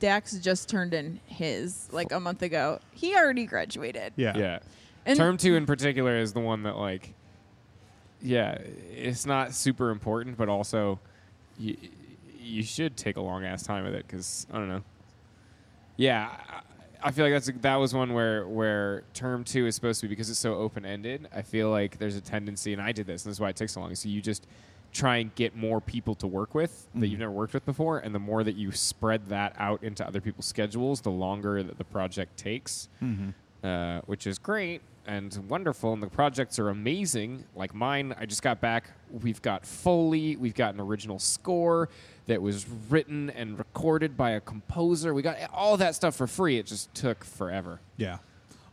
[0.00, 2.78] Dax just turned in his like a month ago.
[2.92, 4.12] He already graduated.
[4.16, 4.36] Yeah.
[4.36, 4.58] yeah.
[5.06, 7.14] And term two in particular is the one that like
[8.24, 8.56] yeah,
[8.90, 10.98] it's not super important, but also
[11.58, 11.76] you,
[12.40, 14.82] you should take a long ass time with it because I don't know.
[15.96, 16.60] Yeah, I,
[17.02, 20.08] I feel like that's that was one where where term two is supposed to be
[20.08, 21.28] because it's so open ended.
[21.34, 23.56] I feel like there's a tendency, and I did this, and this is why it
[23.56, 23.94] takes so long.
[23.94, 24.46] So you just
[24.90, 27.04] try and get more people to work with that mm-hmm.
[27.04, 30.22] you've never worked with before, and the more that you spread that out into other
[30.22, 33.30] people's schedules, the longer that the project takes mm-hmm.
[33.64, 35.92] Uh, which is great and wonderful.
[35.92, 37.44] And the projects are amazing.
[37.56, 38.90] Like mine, I just got back.
[39.22, 40.36] We've got Foley.
[40.36, 41.88] We've got an original score
[42.26, 45.12] that was written and recorded by a composer.
[45.12, 46.58] We got all that stuff for free.
[46.58, 47.80] It just took forever.
[47.96, 48.18] Yeah.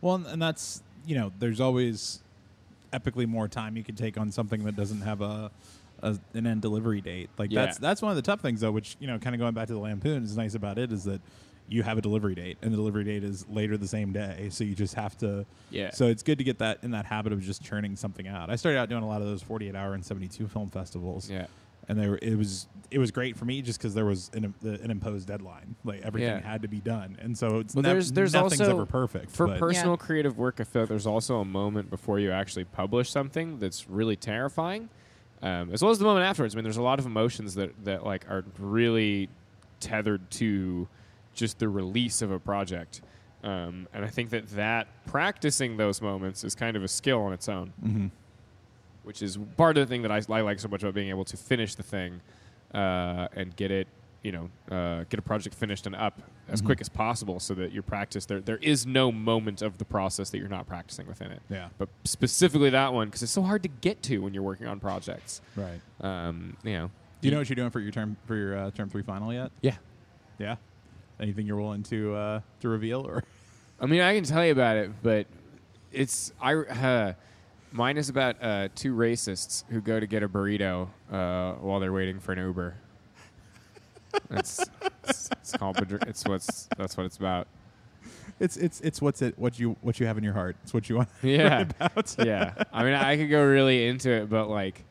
[0.02, 2.22] Well, and, and that's you know, there's always
[2.94, 5.50] epically more time you can take on something that doesn't have a,
[6.04, 7.30] a an end delivery date.
[7.38, 7.66] Like Yeah.
[7.66, 9.68] that's that's one of the tough things though, which you know, kind of going back
[9.68, 11.22] to the lampoon is nice about it is that
[11.72, 14.64] you have a delivery date and the delivery date is later the same day so
[14.66, 15.92] you just have to Yeah.
[15.92, 18.58] so it's good to get that in that habit of just churning something out i
[18.58, 21.46] started out doing a lot of those 48 hour and 72 film festivals Yeah.
[21.88, 24.54] and they were, it was it was great for me just because there was an,
[24.64, 26.42] an imposed deadline like everything Yeah.
[26.42, 29.32] had to be done and so it's Well, nev- there's there's nothing's also ever perfect
[29.32, 30.06] for but- personal Yeah.
[30.06, 30.60] creative work.
[30.60, 34.90] I feel like there's also a moment before you actually publish something that's really terrifying,
[35.42, 36.54] um, as well as the moment afterwards.
[36.54, 39.30] I mean, there's a lot of emotions that that like are really
[39.80, 40.88] tethered to
[41.34, 43.02] just the release of a project.
[43.44, 47.34] Um, and I think that that practicing those moments is kind of a skill on
[47.34, 48.12] its own, Mhm.
[49.04, 51.26] which is part of the thing that I, I like so much about being able
[51.26, 52.22] to finish the thing
[52.74, 53.88] uh, and get it
[54.24, 56.68] you know uh, get a project finished and up as Mm-hmm.
[56.68, 60.30] quick as possible, so that your practice there there is no moment of the process
[60.30, 61.42] that you're not practicing within it.
[61.50, 61.70] Yeah.
[61.80, 64.80] But specifically that one because it's so hard to get to when you're working on
[64.80, 65.42] projects.
[65.56, 65.82] Right.
[66.02, 66.92] Um, you know.
[67.22, 69.34] Do you know what you're doing for your term for your uh, term three final
[69.34, 69.52] yet?
[69.62, 69.78] Yeah.
[70.38, 70.58] Yeah.
[71.22, 73.24] Anything you're willing to uh, to reveal or?
[73.80, 75.28] I mean, I can tell you about it, but
[75.92, 76.56] it's I.
[76.56, 77.14] Uh,
[77.72, 81.94] mine is about uh, two racists who go to get a burrito uh, while they're
[81.94, 82.76] waiting for an Uber.
[84.32, 84.66] It's
[85.08, 85.78] it's, it's called.
[86.08, 87.48] It's what's that's what it's about.
[88.40, 90.56] It's it's it's what's it what you what you have in your heart.
[90.64, 91.10] It's what you want.
[91.22, 92.16] Yeah, about.
[92.26, 92.64] yeah.
[92.74, 94.84] I mean, I could go really into it, but like,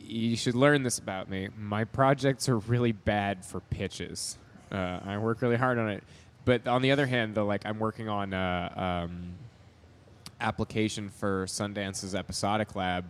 [0.00, 1.48] you should learn this about me.
[1.56, 4.38] My projects are really bad for pitches.
[4.72, 6.02] Uh, I work really hard on it,
[6.44, 9.34] but on the other hand, though, like I'm working on a um,
[10.40, 13.04] application for Sundance's episodic lab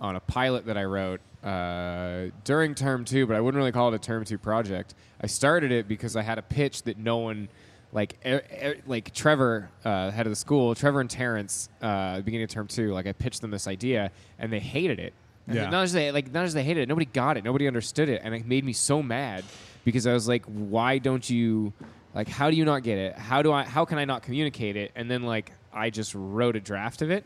[0.00, 3.92] on a pilot that I wrote uh, during term two, but I wouldn't really call
[3.92, 4.94] it a term two project.
[5.20, 7.48] I started it because I had a pitch that no one.
[7.92, 12.42] Like, e- e- like Trevor, uh, head of the school, Trevor and Terrence, uh, beginning
[12.42, 15.12] of term two, like I pitched them this idea, and they hated it.
[15.46, 15.70] And Yeah.
[15.70, 16.88] Not just they like, not just they hated it.
[16.88, 17.44] Nobody got it.
[17.44, 19.44] Nobody understood it, and it made me so mad
[19.84, 21.72] because I was like, why don't you,
[22.14, 23.16] like, how do you not get it?
[23.16, 23.64] How do I?
[23.64, 24.92] How can I not communicate it?
[24.96, 27.24] And then like, I just wrote a draft of it.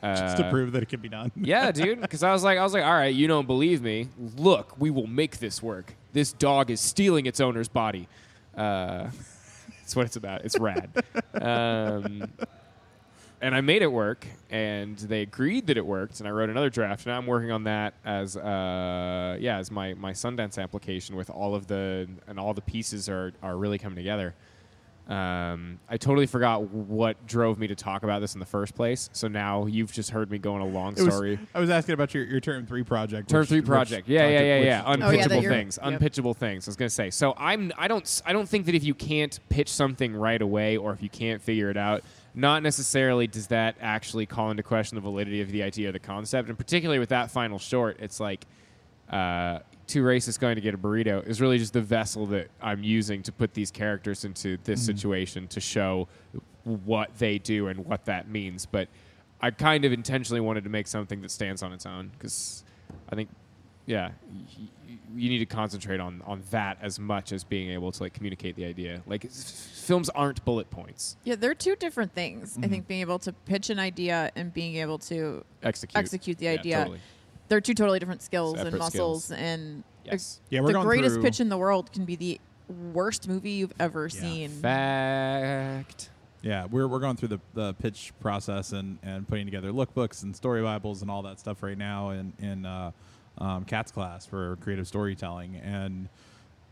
[0.00, 1.32] Uh, Just to prove that it can be done.
[1.36, 2.00] yeah, dude.
[2.00, 4.08] Because I was like, I was like, all right, you don't believe me.
[4.36, 5.94] Look, we will make this work.
[6.12, 8.06] This dog is stealing its owner's body.
[8.56, 9.08] Uh,
[9.80, 10.44] that's what it's about.
[10.44, 10.90] It's rad.
[11.34, 12.30] Um,
[13.40, 16.70] and I made it work, and they agreed that it worked, and I wrote another
[16.70, 17.06] draft.
[17.06, 21.54] Now I'm working on that as, uh, yeah, as my my Sundance application with all
[21.54, 24.34] of the and all the pieces are are really coming together.
[25.08, 29.08] Um, I totally forgot what drove me to talk about this in the first place.
[29.14, 31.38] So now you've just heard me go on a long It was- story.
[31.54, 33.30] I was asking about your, your term three project.
[33.30, 34.06] Term which- three project.
[34.06, 34.82] Yeah, yeah, yeah, yeah.
[34.84, 35.78] Oh, yeah, Unpitchable that you're- things.
[35.82, 35.92] yep.
[35.94, 36.68] Unpitchable things.
[36.68, 37.08] I was gonna say.
[37.08, 37.72] So I'm.
[37.78, 38.02] I don't.
[38.02, 41.08] s- I don't think that if you can't pitch something right away, or if you
[41.08, 42.02] can't figure it out,
[42.38, 45.98] not necessarily does that actually call into question the validity of the idea or the
[45.98, 46.48] concept.
[46.48, 48.46] And particularly with that final short, it's like
[49.10, 52.84] uh, two racists going to get a burrito is really just the vessel that I'm
[52.84, 56.06] using to put these characters into this situation to show
[56.62, 58.66] what they do and what that means.
[58.66, 58.88] But
[59.40, 62.62] I kind of intentionally wanted to make something that stands on its own because
[63.10, 63.30] I think,
[63.88, 64.42] yeah, y-
[64.88, 68.12] y- you need to concentrate on on that as much as being able to like
[68.12, 69.02] communicate the idea.
[69.06, 71.16] Like s- films aren't bullet points.
[71.24, 72.52] Yeah, they're two different things.
[72.52, 72.64] Mm-hmm.
[72.64, 75.96] I think being able to pitch an idea and being able to Execute.
[75.98, 76.76] execute the Yeah, idea.
[76.78, 77.00] totally.
[77.48, 79.24] They're two totally different skills and muscles.
[79.24, 79.32] skills.
[79.32, 80.40] And Yes.
[80.50, 82.40] Yeah, we're the greatest through- pitch in the world can be the
[82.92, 84.20] worst movie you've ever Yeah.
[84.20, 84.50] seen.
[84.50, 86.10] Fact.
[86.42, 90.34] Yeah, we're, we're going through the, the pitch process and, and putting together lookbooks and
[90.36, 92.92] story bibles and all that stuff right now And, in uh,
[93.38, 96.08] um, Cat's class for creative storytelling, and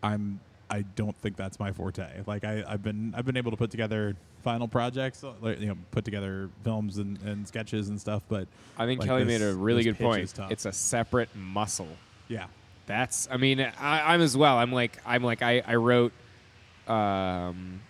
[0.02, 2.06] I'm I don't think that's my forte.
[2.26, 5.66] Like I, I've been I've been able to put together final projects, uh, like, you
[5.66, 8.46] know, put together films and, and sketches and stuff, but
[8.78, 10.32] I think like, Kelly this- made a really good point.
[10.50, 11.88] It's a separate muscle.
[12.28, 12.46] yeah,
[12.86, 13.28] That's.
[13.30, 14.56] I mean, I, I'm as well.
[14.56, 14.98] I'm like.
[15.04, 15.42] I'm like.
[15.42, 16.12] I, I wrote.
[16.86, 17.80] Um,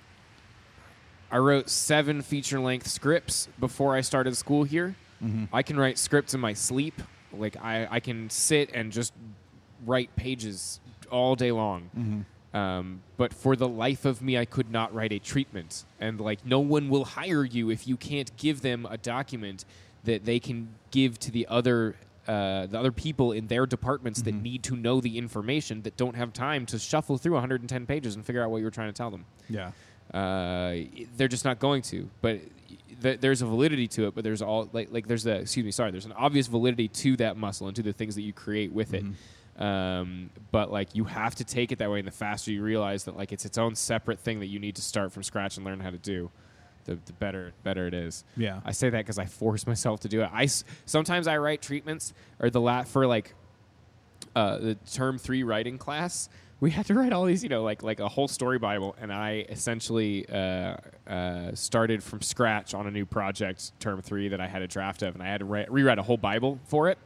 [1.30, 4.94] I wrote seven feature length scripts before I started school here.
[5.52, 7.02] I can write scripts in my sleep.
[7.32, 9.12] Like I, I can sit and just
[9.84, 12.24] write pages all day long.
[12.54, 15.84] Um, but for the life of me, I could not write a treatment.
[16.00, 19.64] And like, no one will hire you if you can't give them a document
[20.04, 24.34] that they can give to the other uh, the other people in their departments that
[24.34, 28.26] need to know the information that don't have time to shuffle through 110 pages and
[28.26, 29.24] figure out what you were trying to tell them.
[29.48, 29.70] yeah,
[30.12, 30.74] Uh,
[31.16, 32.08] they're just not going to.
[32.22, 32.40] But
[33.02, 34.14] th- there's a validity to it.
[34.14, 37.16] But there's all like like there's a excuse me sorry there's an obvious validity to
[37.18, 39.04] that muscle and to the things that you create with it.
[39.58, 43.04] Um, but like you have to take it that way, and the faster you realize
[43.04, 45.64] that like it's its own separate thing that you need to start from scratch and
[45.64, 46.30] learn how to do,
[46.84, 48.24] the, the better better it is.
[48.36, 48.60] Yeah.
[48.64, 50.30] I say that because I force myself to do it.
[50.32, 50.46] I
[50.84, 53.34] sometimes I write treatments or the lat for like
[54.34, 56.28] uh, the term three writing class,
[56.60, 59.12] we had to write all these, you know, like like a whole story bible, and
[59.12, 64.46] I essentially uh, uh, started from scratch on a new project, term three that I
[64.46, 66.98] had a draft of, and I had to write, rewrite a whole bible for it.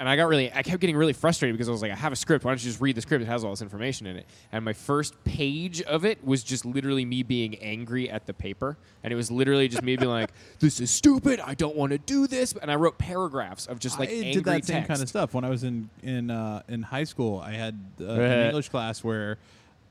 [0.00, 2.10] And I got really, I kept getting really frustrated because I was like, I have
[2.10, 2.42] a script.
[2.42, 3.22] Why don't you just read the script?
[3.22, 4.26] It has all this information in it.
[4.50, 8.78] And my first page of it was just literally me being angry at the paper.
[9.04, 11.38] And it was literally just me being like, this is stupid.
[11.40, 12.54] I don't want to do this.
[12.54, 14.88] And I wrote paragraphs of just like I angry did that same text.
[14.88, 17.38] kind of stuff when I was in in uh, in high school.
[17.38, 19.36] I had uh, an English class where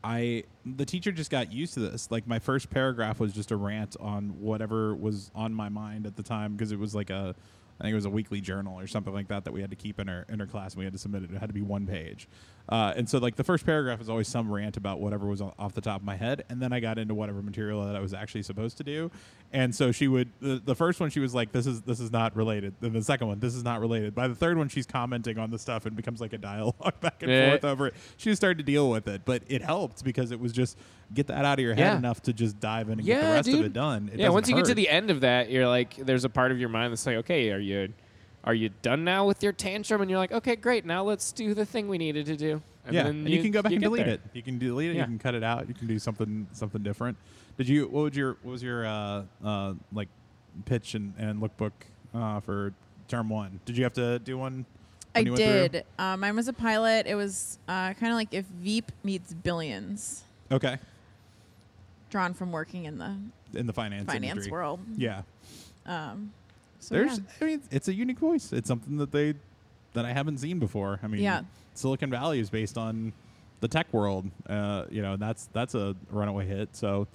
[0.03, 2.09] I the teacher just got used to this.
[2.09, 6.15] Like my first paragraph was just a rant on whatever was on my mind at
[6.15, 7.35] the time because it was like a
[7.79, 9.75] I think it was a weekly journal or something like that that we had to
[9.75, 10.73] keep in our in our class.
[10.73, 11.31] and We had to submit it.
[11.31, 12.27] It had to be one page.
[12.69, 15.73] Uh, and so, like the first paragraph is always some rant about whatever was off
[15.73, 18.13] the top of my head, and then I got into whatever material that I was
[18.13, 19.09] actually supposed to do.
[19.51, 22.11] And so she would the, the first one she was like, "This is this is
[22.11, 24.85] not related." Then the second one, "This is not related." By the third one, she's
[24.85, 27.49] commenting on the stuff and becomes like a dialogue back and Yeah.
[27.49, 27.95] forth over it.
[28.17, 30.77] She started to deal with it, but it helped because it was just
[31.11, 31.97] get that out of your head Yeah.
[31.97, 34.11] enough to just dive in and get the rest of it done.
[34.13, 36.51] It yeah, once you get to the end of that, you're like, there's a part
[36.51, 37.91] of your mind that's like, okay, are you,
[38.43, 40.01] are you done now with your tantrum?
[40.01, 42.61] And you're like, okay, great, now let's do the thing we needed to do.
[42.85, 44.15] And yeah, then and you, can go back and delete there.
[44.15, 44.21] it.
[44.33, 44.95] You can delete it.
[44.95, 45.01] Yeah.
[45.01, 45.67] You can cut it out.
[45.67, 47.17] You can do something something different.
[47.57, 47.87] Did you?
[47.87, 50.07] What would your what was your uh, uh, like
[50.65, 51.71] pitch and, and lookbook
[52.15, 52.73] uh, for
[53.07, 53.59] term one?
[53.65, 54.65] Did you have to do one?
[55.13, 55.67] I when you went through?
[55.69, 55.85] did.
[55.99, 57.05] Uh, mine was a pilot.
[57.05, 60.77] It was uh, kind of like if Veep meets Billions, Okay,
[62.09, 63.15] drawn from working in the
[63.53, 64.51] in the finance finance industry.
[64.51, 64.79] world.
[64.97, 65.23] Yeah,
[65.85, 66.31] Um,
[66.79, 67.17] so there's.
[67.19, 67.23] yeah.
[67.41, 68.51] I mean, it's a unique voice.
[68.53, 69.35] It's something that they
[69.93, 70.99] that I haven't seen before.
[71.03, 71.41] I mean, Yeah.
[71.73, 73.13] Silicon Valley is based on
[73.61, 74.29] the tech world.
[74.47, 76.75] Uh, you know, that's that's a runaway hit.
[76.75, 77.07] So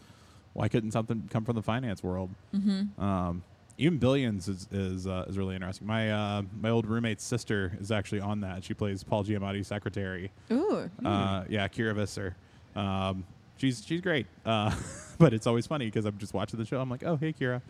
[0.53, 2.31] why couldn't something come from the finance world?
[2.55, 3.03] Mm-hmm.
[3.03, 3.42] Um,
[3.77, 5.87] even Billions is is, uh, is really interesting.
[5.87, 8.64] My uh, my old roommate's sister is actually on that.
[8.64, 10.31] She plays Paul Giamatti's secretary.
[10.53, 10.88] Ooh.
[11.05, 12.37] Uh, yeah, Kira Visser.
[12.77, 13.24] Um,
[13.57, 14.27] she's she's great.
[14.45, 14.75] Uh,
[15.19, 16.81] but it's always funny because I'm just watching the show.
[16.81, 17.62] I'm like, oh hey Kira.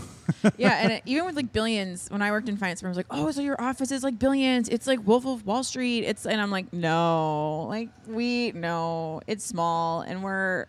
[0.56, 3.30] yeah, and it, even with like billions, when I worked in finance firms, like, oh,
[3.30, 4.68] so your office is like billions.
[4.68, 6.04] It's like Wolf of Wall Street.
[6.04, 10.66] It's and I'm like, no, like we no, it's small, and we're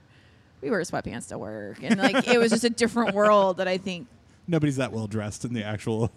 [0.62, 3.78] we wear sweatpants to work, and like it was just a different world that I
[3.78, 4.08] think.
[4.46, 6.12] Nobody's that well dressed in the actual.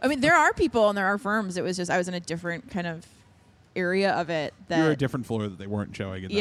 [0.00, 1.56] I mean, there are people and there are firms.
[1.56, 3.04] It was just I was in a different kind of
[3.74, 6.22] area of it that You're a different floor that they weren't showing.
[6.22, 6.36] In that.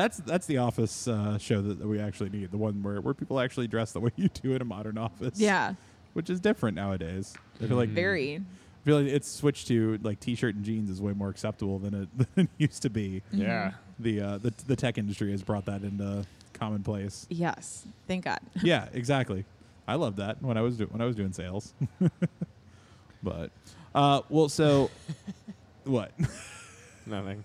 [0.00, 0.02] Yeah.
[0.02, 2.50] that's that's the office uh, show that, that we actually need.
[2.50, 5.38] The one where where people actually dress the way you do in a modern office.
[5.38, 5.74] Yeah,
[6.14, 7.34] which is different nowadays.
[7.62, 8.36] I feel like very.
[8.36, 11.94] I feel like it's switched to like t-shirt and jeans is way more acceptable than
[11.94, 13.22] it, than it used to be.
[13.30, 13.72] Yeah.
[13.98, 17.26] The uh, the the tech industry has brought that into commonplace.
[17.28, 18.40] Yes, thank God.
[18.62, 19.44] yeah, exactly.
[19.86, 21.74] I loved that when I was do- when I was doing sales.
[23.22, 23.50] but
[23.94, 24.90] uh, well, so
[25.84, 26.12] what?
[27.06, 27.44] Nothing.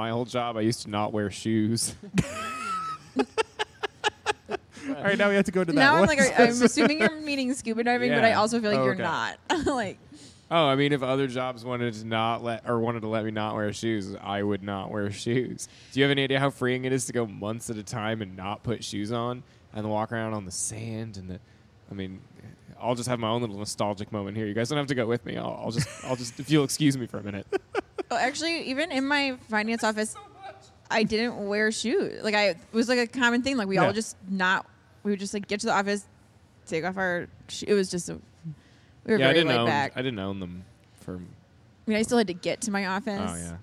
[0.00, 1.94] My old job, I used to not wear shoes.
[3.18, 3.26] All
[5.04, 5.78] right, now we have to go to that.
[5.78, 6.08] Now I'm one.
[6.08, 8.40] like, are- I'm assuming you're meaning scuba diving, but I Yeah.
[8.40, 9.02] also feel like Oh, you're okay.
[9.02, 9.38] not.
[9.66, 9.98] like,
[10.50, 13.30] Oh, I mean, if other jobs wanted to not let or wanted to let me
[13.30, 15.68] not wear shoes, I would not wear shoes.
[15.92, 18.22] Do you have any idea how freeing it is to go months at a time
[18.22, 19.42] and not put shoes on
[19.74, 21.38] and walk around on the sand and the?
[21.90, 22.22] I mean,
[22.80, 24.46] I'll just have my own little nostalgic moment here.
[24.46, 25.36] You guys don't have to go with me.
[25.36, 27.46] I'll, I'll just, I'll just, if you'll excuse me for a minute.
[28.10, 30.16] Well, actually, even in my finance office,
[30.90, 32.22] I didn't wear shoes.
[32.24, 33.56] Like I it was like a common thing.
[33.56, 33.86] Like we Yeah.
[33.86, 34.66] all just not.
[35.04, 36.04] We would just like get to the office,
[36.66, 37.28] take off our.
[37.48, 38.14] Sh- it was just a.
[39.04, 39.92] We were yeah, I didn't laid own, back.
[39.94, 40.64] I didn't own them
[41.00, 41.14] for.
[41.16, 41.20] I
[41.86, 43.20] mean, I still had to get to my office.
[43.32, 43.56] Oh yeah.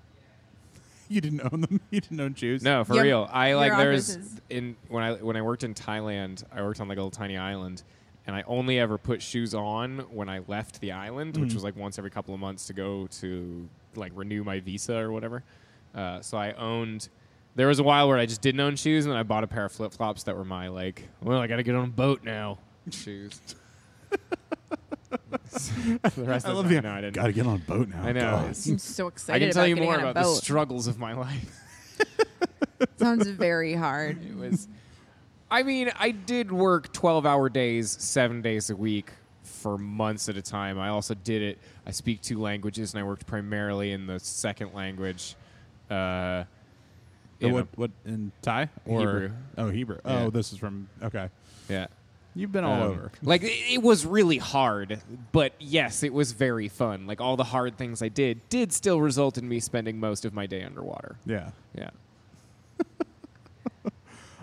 [1.09, 1.81] you didn't own them.
[1.91, 2.63] You didn't own shoes.
[2.63, 3.29] No, for Your- real.
[3.31, 6.61] I like your there's office is- in when I when I worked in Thailand, I
[6.61, 7.83] worked on like a little tiny island,
[8.25, 11.53] and I only ever put shoes on when I left the island, which Mhm.
[11.55, 15.11] was like once every couple of months to go to like renew my visa or
[15.11, 15.43] whatever.
[15.93, 17.09] Uh, so I owned.
[17.55, 19.47] There was a while where I just didn't own shoes, and then I bought a
[19.47, 21.87] pair of flip flops that were my like, well, I got to get on a
[21.87, 22.59] boat now.
[22.91, 23.41] Shoes.
[25.49, 26.81] The rest I of love the the.
[26.81, 27.15] time, no, I didn't.
[27.15, 28.03] Gotta get on a boat now.
[28.03, 28.19] I know.
[28.31, 28.45] God.
[28.45, 29.41] I'm so excited.
[29.41, 31.59] I can tell about you more about the struggles of my life.
[32.97, 34.23] Sounds very hard.
[34.23, 34.67] It was.
[35.49, 39.11] I mean, I did work 12 hour days, seven days a week
[39.67, 40.79] for months at a time.
[40.79, 41.57] I also did it.
[41.85, 45.35] I speak two languages, and I worked primarily in the second language.
[45.89, 46.45] Uh,
[47.41, 47.63] in what?
[47.63, 49.31] a- What in Thai or Hebrew.
[49.57, 49.97] Oh, Hebrew.
[50.05, 50.23] Yeah.
[50.23, 50.87] Oh, this is from.
[51.03, 51.29] Okay,
[51.69, 51.87] yeah.
[52.33, 53.11] you've been all Um, over.
[53.21, 55.01] Like, it, it was really hard,
[55.33, 57.05] but yes, it was very fun.
[57.07, 60.33] Like, all the hard things I did did still result in me spending most of
[60.33, 61.17] my day underwater.
[61.25, 61.49] Yeah.
[61.77, 61.89] Yeah.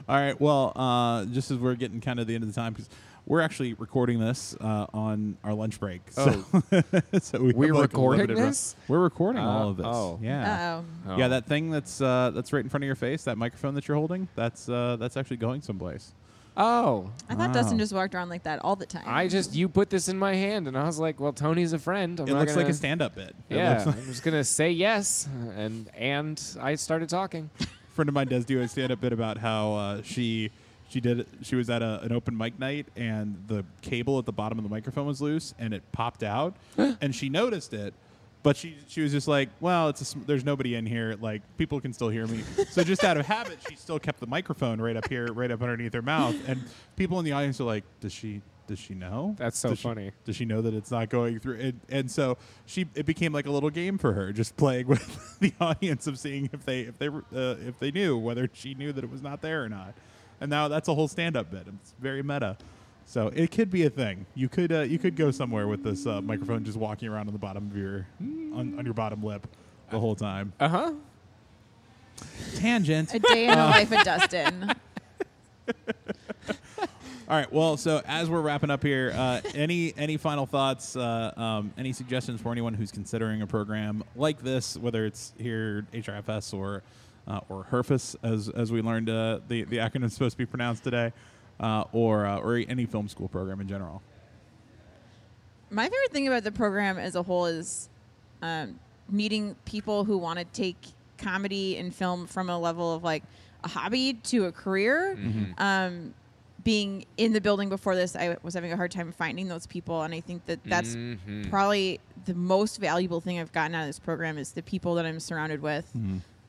[0.09, 0.39] All right.
[0.41, 2.89] Well, uh, just as we're getting kind of the end of the time, because
[3.27, 6.03] we're actually recording this uh, on our lunch break.
[6.11, 6.45] So,
[7.21, 8.77] so we have, We're like, a recording limited run- this?
[8.87, 9.87] We're recording Uh, all of this.
[9.89, 10.19] oh.
[10.23, 10.53] Yeah.
[10.77, 11.13] Uh-oh.
[11.13, 11.17] Oh.
[11.17, 13.89] Yeah, that thing that's uh, that's right in front of your face, that microphone that
[13.89, 16.13] you're holding, that's uh, that's actually going someplace.
[16.57, 17.11] Oh.
[17.29, 17.55] I thought Wow.
[17.55, 19.03] Dustin just walked around like that all the time.
[19.07, 21.79] I just you put this in my hand, and I was like, "Well, Tony's a
[21.81, 23.35] friend." I'm it not looks like gonna- a stand-up bit.
[23.49, 25.27] It Yeah, looks like- I'm just gonna say yes,
[25.57, 27.49] and and I started talking.
[27.95, 30.51] friend of mine does do a stand-up bit about how uh, she
[30.89, 34.33] she did she was at a, an open mic night and the cable at the
[34.33, 37.95] bottom of the microphone was loose and it popped out and she noticed it
[38.43, 41.41] but she she was just like well it's a, sm- there's nobody in here like
[41.57, 42.43] people can still hear me.
[42.71, 45.63] So just out of habit she still kept the microphone right up here right up
[45.63, 46.63] underneath her mouth and
[46.97, 49.35] people in the audience are like does she does she know?
[49.39, 50.13] That's so Does she- funny.
[50.25, 51.59] does she know that it's not going through?
[51.61, 55.39] And, and so she, it became like a little game for her, just playing with
[55.41, 58.75] the audience of seeing if they, if they, were- uh, if they knew whether she
[58.75, 59.95] knew that it was not there or not.
[60.41, 61.67] And now that's a whole stand-up bit.
[61.81, 62.57] It's very meta.
[63.07, 64.25] So it could be a thing.
[64.35, 67.33] You could, uh, you could go somewhere with this uh, microphone, just walking around on
[67.35, 69.47] the bottom of your, on, on your bottom lip,
[69.91, 70.53] the whole time.
[70.59, 70.93] Uh huh.
[72.57, 73.13] Tangent.
[73.15, 74.73] A day in the life of Dustin.
[77.27, 77.51] All right.
[77.51, 80.95] Well, so as we're wrapping up here, uh, any any final thoughts?
[80.95, 85.87] Uh, um, any suggestions for anyone who's considering a program like this, whether it's here
[85.95, 86.83] HRFS or
[87.27, 90.85] uh, or HERFS, as as we learned uh, the the acronym's supposed to be pronounced
[90.85, 91.15] today,
[91.61, 94.03] uh, or uh, or any film school program in general.
[95.71, 97.89] My favorite thing about the program as a whole is
[98.43, 100.77] um, meeting people who want to take
[101.17, 103.23] comedy and film from a level of like
[103.65, 105.17] a hobby to a career.
[105.57, 106.13] Um,
[106.65, 110.03] being in the building before this, I was having a hard time finding those people,
[110.03, 111.49] and I think that that's Mhm.
[111.51, 115.05] probably the most valuable thing I've gotten out of this program is the people that
[115.05, 115.87] I'm surrounded with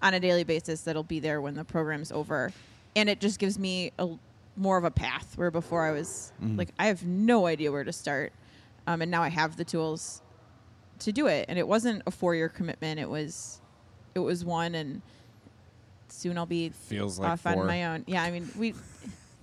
[0.02, 2.52] on a daily basis that'll be there when the program's over,
[2.96, 4.08] and it just gives me a
[4.58, 7.92] more of a path where before I was like I have no idea where to
[7.92, 8.32] start,
[8.88, 10.22] um, and now I have the tools
[11.00, 13.02] to do it, and it wasn't a four year commitment.
[13.02, 13.60] It was,
[14.14, 15.02] it was one, and
[16.08, 17.52] soon I'll be Feels off four.
[17.52, 18.06] on my own.
[18.08, 18.74] Yeah, I mean we.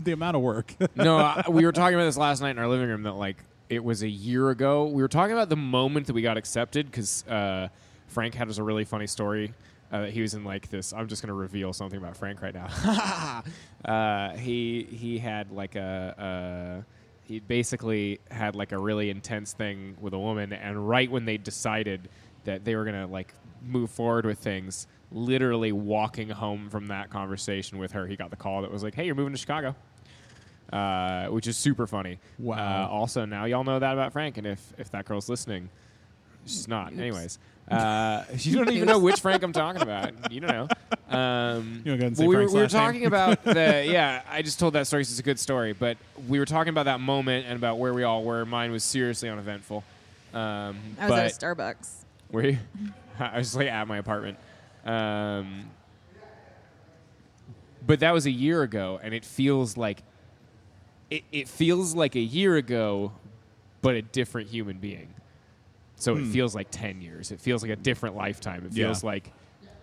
[0.04, 0.74] The amount of work.
[0.96, 3.36] no, I, we were talking about this last night in our living room that like
[3.68, 4.86] it was a year ago.
[4.86, 7.68] We were talking about the moment that we got accepted because uh,
[8.08, 9.54] Frank had us a really funny story.
[9.90, 10.92] Uh, he was in like this.
[10.92, 13.42] I'm just going to reveal something about Frank right now.
[13.84, 16.84] uh, he he had like a.
[17.24, 21.36] he basically had like a really intense thing with a woman, and right when they
[21.36, 22.08] decided
[22.44, 23.34] that they were gonna like
[23.64, 28.36] move forward with things, literally walking home from that conversation with her, he got the
[28.36, 29.74] call that was like, "Hey, you're moving to Chicago."
[30.72, 32.18] Uh, which is super funny.
[32.38, 32.84] Wow.
[32.84, 35.68] Uh, also, now y'all know that about Frank, and if if that girl's listening,
[36.46, 36.92] she's not.
[36.92, 37.38] Anyways,
[37.70, 40.32] uh, you don't even know which Frank I'm talking about.
[40.32, 40.68] You don't know.
[41.16, 44.22] Um, You wanna go ahead well, we were, Frank's we were talking about the yeah.
[44.30, 45.02] I just told that story.
[45.02, 45.98] 'cause It's a good story, but
[46.28, 48.44] we were talking about that moment and about where we all were.
[48.46, 49.84] Mine was seriously uneventful.
[50.32, 51.88] Um, I was but at a Starbucks.
[52.30, 52.58] were you?
[53.20, 54.38] I was like at my apartment.
[54.86, 55.70] Um,
[57.86, 60.02] but that was a year ago, and it feels like
[61.16, 63.12] it, it feels like a year ago,
[63.80, 65.14] but a different human being.
[65.96, 67.30] So it feels like ten years.
[67.30, 68.66] It feels like a different lifetime.
[68.66, 68.86] It Yeah.
[68.86, 69.30] feels like,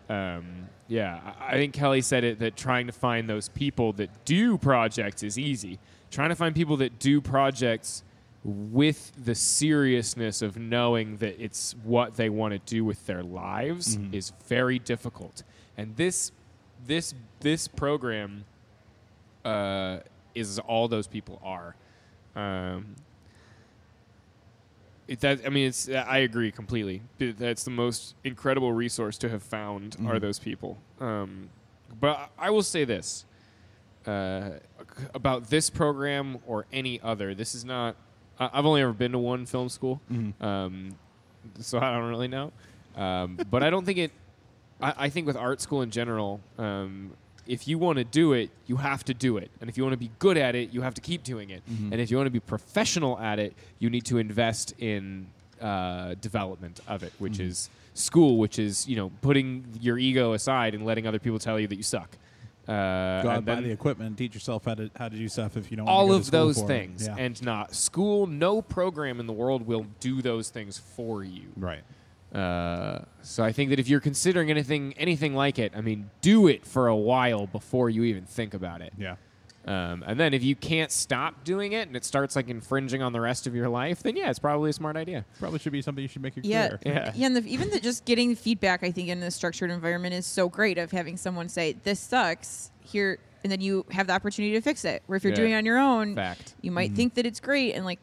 [0.10, 1.20] um, yeah.
[1.40, 5.24] I I think Kelly said it that trying to find those people that do projects
[5.24, 5.80] is easy.
[6.12, 8.04] Trying to find people that do projects
[8.44, 13.98] with the seriousness of knowing that it's what they want to do with their lives
[14.12, 15.44] is very difficult.
[15.78, 16.32] And this
[16.86, 18.44] this this program
[19.46, 20.00] uh,
[20.36, 21.76] is all those people are.
[22.36, 22.96] Um,
[25.08, 27.02] it, that I mean, it's I agree completely.
[27.18, 30.78] That's the most incredible resource to have found are those people.
[31.00, 31.50] Um,
[32.00, 33.26] but I will say this
[34.06, 34.52] uh,
[35.16, 37.34] about this program or any other.
[37.34, 37.96] This is not.
[38.40, 40.00] I've only ever been to one film school,
[40.40, 40.96] um,
[41.60, 42.52] so I don't really know.
[42.96, 44.12] Um, but I don't think it.
[44.80, 47.12] I, I think with art school in general, um,
[47.50, 49.94] if you want to do it, you have to do it, and if you want
[49.94, 52.28] to be good at it, you have to keep doing it, and if you want
[52.28, 55.28] to be professional at it, you need to invest in
[55.60, 60.74] uh, development of it, which is school, which is you know putting your ego aside
[60.76, 62.10] and letting other people tell you that you suck.
[62.68, 65.58] Uh, Go out and buy the equipment teach yourself how to how to do stuff
[65.58, 65.88] if you don't.
[65.90, 67.16] all of those things Yeah.
[67.18, 71.82] and not school no program in the world will do those things for you right.
[72.34, 76.48] Uh, so i think that if you're considering anything anything like it i mean do
[76.48, 79.16] it for a while before you even think about it Yeah.
[79.66, 83.14] um, and then if you can't stop doing it and it starts like infringing on
[83.14, 85.82] the rest of your life then yeah it's probably a smart idea Probably should be
[85.82, 86.80] something you should make your Yeah, career.
[86.86, 87.12] Yeah.
[87.16, 90.26] yeah, and the, even the, just getting feedback, I think, in this structured environment is
[90.26, 90.78] so great.
[90.78, 94.84] Of having someone say, "This sucks," here, and then you have the opportunity to fix
[94.86, 95.02] it.
[95.08, 95.38] Where if you're Yeah.
[95.38, 98.00] doing it on your own, fact you might think that it's great, and like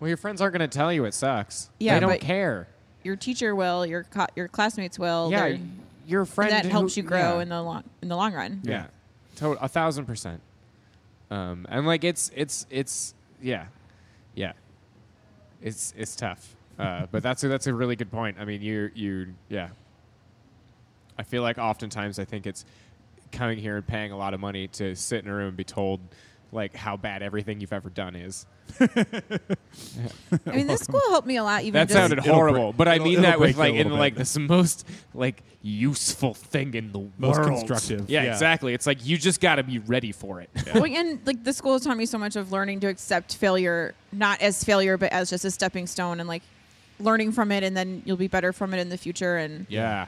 [0.00, 2.68] well your friends aren't going to tell you it sucks Yeah, they don't care
[3.04, 5.30] your teacher will, your co- your classmates will.
[5.30, 5.60] yeah they're-
[6.06, 7.42] your and friend that who- helps you grow yeah.
[7.42, 8.60] in the long in the long run.
[8.64, 8.86] Yeah,
[9.36, 10.40] to- a thousand percent.
[11.30, 13.66] Um, and like it's it's it's yeah,
[14.34, 14.52] yeah.
[15.62, 18.36] It's it's tough, uh, but that's a, that's a really good point.
[18.38, 19.68] I mean, you you yeah.
[21.18, 22.64] I feel like oftentimes I think it's
[23.32, 25.64] coming here and paying a lot of money to sit in a room and be
[25.64, 26.00] told
[26.54, 28.46] like how bad everything you've ever done is.
[28.80, 28.88] I
[30.46, 31.62] mean, this school helped me a lot.
[31.62, 33.64] Even That just, sounded horrible, break- but I it'll- mean it'll that with you a
[33.64, 34.18] like in little like bit.
[34.20, 37.48] this most like useful thing in the Most world.
[37.66, 38.32] constructive, Yeah, yeah.
[38.32, 38.74] exactly.
[38.74, 40.50] It's like you just got to be ready for it.
[40.74, 43.94] Well, and like the school has taught me so much of learning to accept failure,
[44.12, 46.42] not as failure, but as just a stepping stone, and like
[47.00, 49.36] learning from it, and then you'll be better from it in the future.
[49.36, 50.06] And Yeah.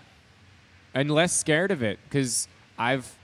[0.95, 3.15] And less scared of it because I've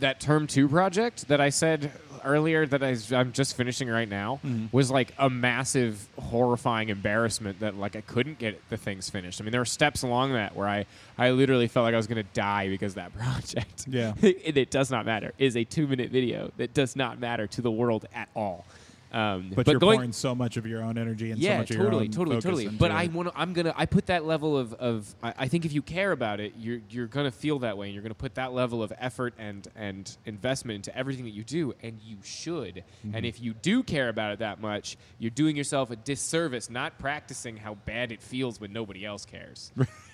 [0.00, 1.92] that term two project that I said
[2.24, 4.66] earlier that I, am just finishing right now mm-hmm.
[4.72, 9.40] was like a massive, horrifying embarrassment that like I couldn't get the things finished.
[9.40, 10.86] I mean, there were steps along that where I,
[11.18, 13.86] I literally felt like I was going to die because that project.
[13.88, 14.12] Yeah.
[14.22, 15.32] and it does not matter.
[15.38, 18.64] It is a two minute video that does not matter to the world at all.
[19.12, 21.70] Um, But, you're going, pouring so much of your own energy and so yeah, much
[21.70, 22.68] of your totally, own totally, totally.
[22.68, 22.90] But.
[22.90, 23.38] I want to.
[23.38, 23.72] I'm gonna.
[23.76, 25.14] I put that level of of.
[25.22, 27.94] I, I think if you care about it, you're you're gonna feel that way, and
[27.94, 31.74] you're gonna put that level of effort and and investment into everything that you do,
[31.82, 32.84] and you should.
[33.06, 33.16] Mm-hmm.
[33.16, 36.98] And if you do care about it that much, you're doing yourself a disservice not
[36.98, 39.72] practicing how bad it feels when nobody else cares.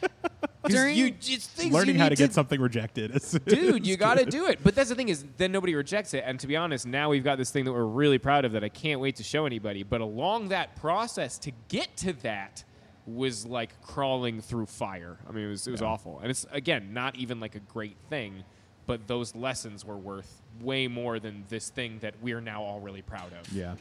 [0.00, 3.16] 'Cause During- you just things learning you how need to get something rejected.
[3.46, 4.58] dude, you got to do it.
[4.64, 6.24] But that's the thing is, then nobody rejects it.
[6.26, 8.64] And to be honest, now we've got this thing that we're really proud of that
[8.64, 9.84] I can't wait to show anybody.
[9.84, 12.64] But along that process to get to that
[13.06, 15.18] was like crawling through fire.
[15.28, 16.18] I mean, it was it was awful.
[16.20, 18.42] And it's again not even like a great thing,
[18.86, 23.02] but those lessons were worth way more than this thing that we're now all really
[23.02, 23.52] proud of.
[23.52, 23.76] Yeah.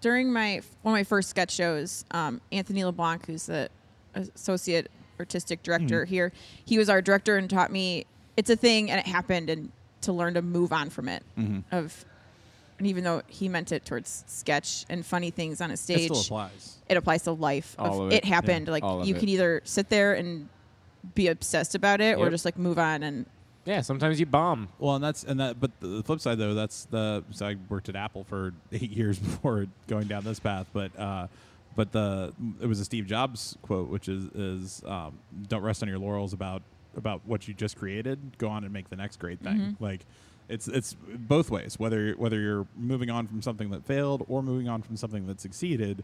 [0.00, 3.68] during my one of my first sketch shows, um, Anthony LeBlanc, who's the
[4.16, 6.32] associate artistic director here,
[6.64, 8.06] he was our director and taught me
[8.36, 9.70] it's a thing and it happened, and
[10.02, 11.22] to learn to move on from it.
[11.72, 12.04] Of,
[12.78, 16.04] and even though he meant it towards sketch and funny things on a It stage,
[16.10, 16.76] still applies.
[16.88, 17.74] it applies to life.
[17.78, 18.16] All of of it.
[18.16, 18.66] it happened.
[18.66, 18.72] Yeah.
[18.72, 19.18] Like you it.
[19.18, 20.48] can either sit there and
[21.14, 23.24] be obsessed about it, or just like move on and
[23.64, 24.68] Yeah, sometimes you bomb.
[24.78, 25.58] Well, and that's and that.
[25.58, 27.24] But the flip side, though, that's the.
[27.30, 30.66] So I worked at Apple for eight years before going down this path.
[30.74, 31.28] But uh,
[31.76, 35.18] but the it was a Steve Jobs quote, which is is um,
[35.48, 36.62] don't rest on your laurels about
[36.96, 38.38] about what you just created.
[38.38, 39.76] Go on and make the next great thing.
[39.78, 40.00] Like
[40.48, 41.78] it's it's both ways.
[41.78, 45.40] Whether whether you're moving on from something that failed or moving on from something that
[45.40, 46.02] succeeded.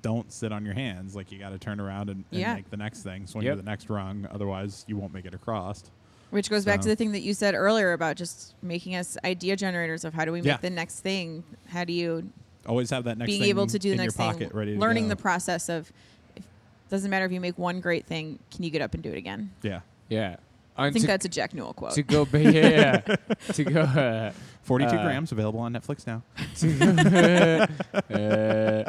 [0.00, 1.14] Don't sit on your hands.
[1.14, 2.54] Like you got to turn around and, and Yeah.
[2.54, 3.26] make the next thing.
[3.26, 3.52] Swing Yep.
[3.58, 4.26] to the next rung.
[4.30, 5.84] Otherwise, you won't make it across.
[6.30, 9.56] Which goes back to the thing that you said earlier about just making us idea
[9.56, 10.56] generators of how do we make Yeah.
[10.56, 11.44] the next thing?
[11.68, 12.30] How do you
[12.66, 14.32] Always have that next being thing able to do the next your thing?
[14.32, 15.08] pocket, ready to learning go.
[15.10, 15.92] the process of
[16.36, 16.42] if,
[16.90, 19.16] doesn't matter if you make one great thing, can you get up and do it
[19.18, 19.50] again?
[19.62, 19.80] yeah.
[20.08, 20.36] Yeah.
[20.76, 21.92] I think that's a Jack Newell quote.
[21.92, 22.24] to go.
[22.24, 22.96] ba- Yeah,
[23.52, 23.80] to go.
[23.82, 24.32] Uh,
[24.64, 26.22] 42 Uh, grams available on Netflix now.
[28.10, 28.84] Uh,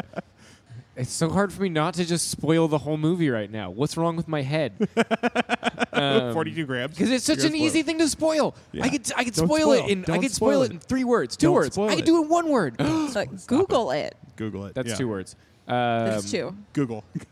[0.95, 3.69] it's so hard for me not to just spoil the whole movie right now.
[3.69, 4.73] What's wrong with my head?
[5.95, 6.91] Um, 42 grams.
[6.93, 8.55] Because it's such You're an gonna easy spoil thing to spoil.
[8.73, 8.83] Yeah.
[8.83, 9.85] I could I could Don't spoil, spoil.
[9.85, 10.65] it in I Don't could spoil spoil it.
[10.65, 11.73] it in three words, 2 Don't words.
[11.75, 11.95] spoil I it.
[11.97, 12.75] could do it in one word.
[13.15, 14.13] like Google it.
[14.35, 14.75] Google it.
[14.75, 14.95] That's Yeah.
[14.95, 15.37] two words.
[15.69, 16.53] Um, That's two.
[16.73, 17.05] Google.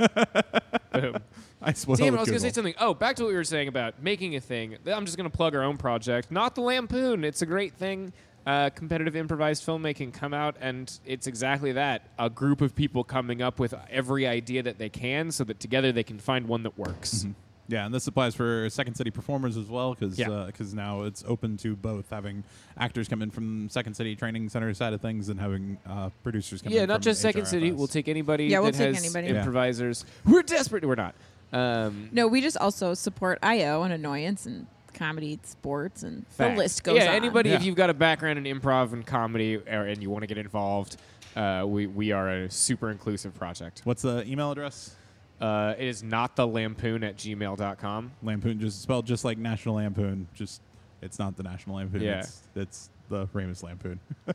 [0.94, 1.18] boom.
[1.62, 2.54] I spoiled Damn, I was going to say Google.
[2.54, 2.74] something.
[2.80, 4.78] Oh, back to what we were saying about making a thing.
[4.88, 7.24] I'm just going to plug our own project, not the Lampoon.
[7.26, 8.14] It's a great thing.
[8.46, 13.42] Uh, competitive improvised filmmaking come out, and it's exactly that: a group of people coming
[13.42, 16.78] up with every idea that they can, so that together they can find one that
[16.78, 17.20] works.
[17.20, 17.32] Mm-hmm.
[17.70, 20.46] Yeah, and this applies for Second City performers as well, because Yeah.
[20.74, 22.44] now it's open to both having
[22.78, 26.62] actors come in from Second City Training Center side of things and having uh, producers
[26.62, 26.80] come in.
[26.80, 27.72] Yeah, not from just Second City.
[27.72, 27.76] HRFS.
[27.78, 29.28] We'll take anybody Yeah, we'll that take has anybody.
[29.34, 29.40] Yeah.
[29.40, 30.04] improvisers.
[30.26, 30.84] We're desperate.
[30.86, 31.16] We're not.
[31.54, 36.56] Um, No, we just also support IO and Annoyance and comedy, sports, and Facts.
[36.56, 37.16] the list goes yeah, on.
[37.16, 40.28] anybody if you've got a background in improv and comedy or, and you want to
[40.28, 40.98] get involved,
[41.36, 43.82] uh, we we are a super inclusive project.
[43.84, 44.96] What's the email address?
[45.42, 48.12] Uh, it is not the lampoon at gmail.com.
[48.22, 50.28] Lampoon, just spelled just like National Lampoon.
[50.34, 50.62] Just
[51.02, 52.02] it's not the National Lampoon.
[52.02, 52.20] Yeah.
[52.20, 54.00] It's, it's the famous Lampoon.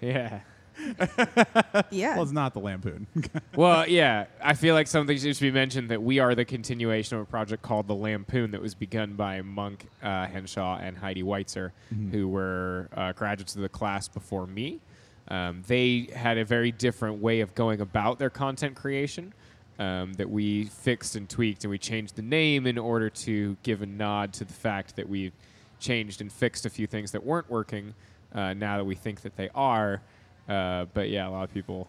[0.00, 0.40] Yeah.
[1.90, 2.14] Yeah.
[2.14, 3.06] well, it's not the Lampoon.
[3.56, 4.26] well, yeah.
[4.42, 7.62] I feel like something should be mentioned that we are the continuation of a project
[7.62, 11.72] called The Lampoon that was begun by Monk uh, Henshaw and Heidi Weitzer,
[12.10, 14.80] who were uh, graduates of the class before me.
[15.28, 19.32] Um, they had a very different way of going about their content creation
[19.78, 23.82] um, that we fixed and tweaked, and we changed the name in order to give
[23.82, 25.32] a nod to the fact that we
[25.80, 27.94] changed and fixed a few things that weren't working.
[28.34, 30.02] Uh, now that we think that they are,
[30.48, 31.88] uh, but yeah, a lot of people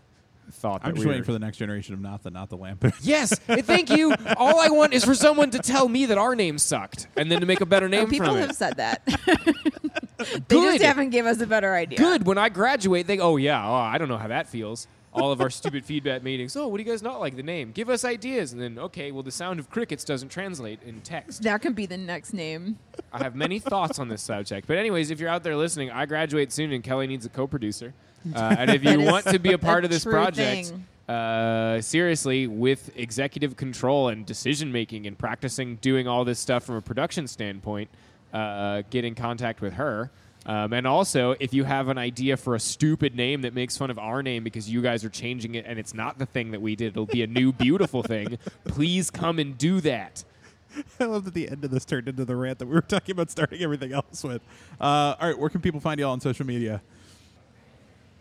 [0.52, 2.50] thought that I'm just we waiting were- for the next generation of not the not
[2.50, 2.94] the Lampoon.
[3.02, 4.14] Yes, thank you.
[4.38, 7.40] All I want is for someone to tell me that our name sucked, and then
[7.40, 8.56] to make a better Oh, name people from have it.
[8.56, 9.04] said that.
[9.06, 10.74] they Good.
[10.74, 11.98] just haven't give us a better idea.
[11.98, 12.26] Good.
[12.26, 14.88] When I graduate, they go, oh yeah, oh, I don't know how that feels.
[15.16, 16.56] All of our stupid feedback meetings.
[16.56, 17.72] Oh, what do you guys not like the name?
[17.72, 21.44] Give us ideas, and then okay, well the sound of crickets doesn't translate in text.
[21.44, 22.78] That could be the next name.
[23.14, 24.68] I have many thoughts on this subject.
[24.68, 27.94] But anyways, if you're out there listening, I graduate soon, and Kelly needs a co-producer.
[28.36, 31.16] Uh, and if you want to be a part of this project, thing.
[31.16, 36.76] uh, seriously, with executive control and decision making and practicing doing all this stuff from
[36.76, 37.90] a production standpoint,
[38.34, 40.12] uh, get in contact with her.
[40.46, 43.90] Um, and also, if you have an idea for a stupid name that makes fun
[43.90, 46.62] of our name because you guys are changing it and it's not the thing that
[46.62, 50.24] we did, it'll be a new beautiful thing, please come and do that.
[51.00, 53.14] I love that the end of this turned into the rant that we were talking
[53.14, 54.42] about starting everything else with.
[54.80, 56.82] Uh, all right, where can people find you all on social media?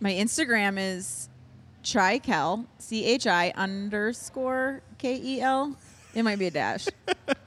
[0.01, 1.29] My Instagram is
[1.83, 5.77] chikel, C H I underscore K E L.
[6.15, 6.87] It might be a dash.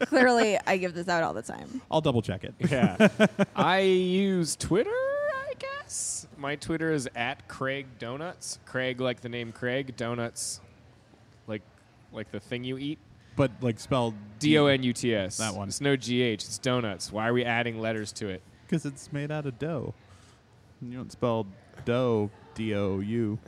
[0.05, 1.82] Clearly, I give this out all the time.
[1.89, 2.53] I'll double check it.
[2.59, 3.07] Yeah.
[3.55, 6.28] I use Twitter, I guess.
[6.38, 8.59] My Twitter is at Craig Donuts.
[8.65, 10.61] Craig like the name Craig, donuts
[11.47, 11.61] like
[12.11, 12.99] like the thing you eat.
[13.36, 15.38] But like spelled D O N U T S.
[15.38, 15.68] That one.
[15.68, 17.11] It's no G H, it's donuts.
[17.11, 18.41] Why are we adding letters to it?
[18.68, 19.93] because it's made out of dough.
[20.82, 21.47] You don't spell
[21.86, 23.39] dough D O U.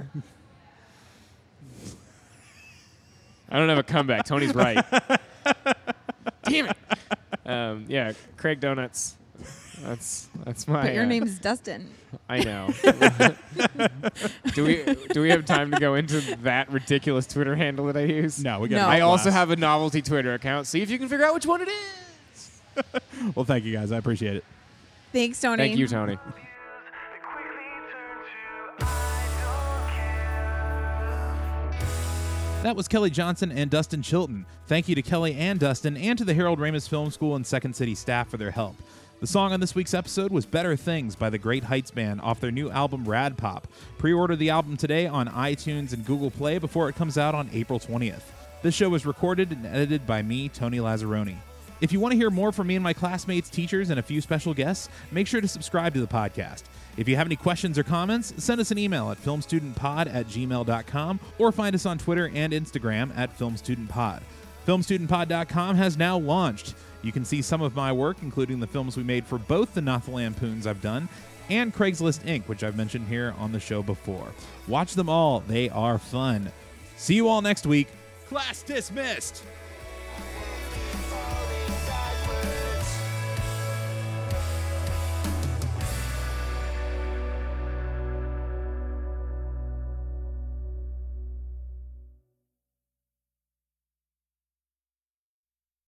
[3.50, 4.26] I don't have a comeback.
[4.26, 4.84] Tony's right.
[6.44, 6.78] Damn it.
[7.46, 9.16] Um, yeah, Craig Donuts.
[9.82, 11.90] That's that's my But your uh, name's Dustin.
[12.28, 12.70] I know.
[14.54, 14.84] do we
[15.14, 18.44] do we have time to go into that ridiculous Twitter handle that I use?
[18.44, 18.78] No, we got.
[18.78, 18.86] No.
[18.86, 19.04] a I blast.
[19.26, 20.68] also have a novelty Twitter account.
[20.68, 22.62] See if you can figure out which one it is.
[23.36, 23.92] Well, thank you guys.
[23.92, 24.46] I appreciate it.
[25.12, 25.58] Thanks, Tony.
[25.58, 26.18] Thank you, Tony.
[32.62, 34.46] That was Kelly Johnson and Dustin Chilton.
[34.68, 37.74] Thank you to Kelly and Dustin and to the Harold Ramis Film School and Second
[37.74, 38.76] City staff for their help.
[39.22, 42.42] The song on this week's episode was Better Things by the Great Heights Band off
[42.42, 43.70] their new album Rad Pop.
[43.98, 47.50] Pre order the album today on iTunes and Google Play before it comes out on
[47.54, 48.24] April 20th.
[48.62, 51.38] This show was recorded and edited by me, Tony Lazzeroni.
[51.82, 54.22] If you want to hear more from me and my classmates, teachers, and a few
[54.22, 56.64] special guests, make sure to subscribe to the podcast.
[56.98, 61.20] If you have any questions or comments, send us an email at filmstudentpod at gmail.com
[61.38, 64.22] or find us on Twitter and Instagram at filmstudentpod.
[64.68, 66.76] Filmstudentpod.com has now launched.
[67.02, 69.82] You can see some of my work, including the films we made for both the
[69.82, 71.08] Not the Lampoons I've done
[71.50, 74.28] and Craigslist Ink., which I've mentioned here on the show before.
[74.68, 76.52] Watch them all, they are fun.
[76.98, 77.88] See you all next week.
[78.28, 79.44] Class dismissed!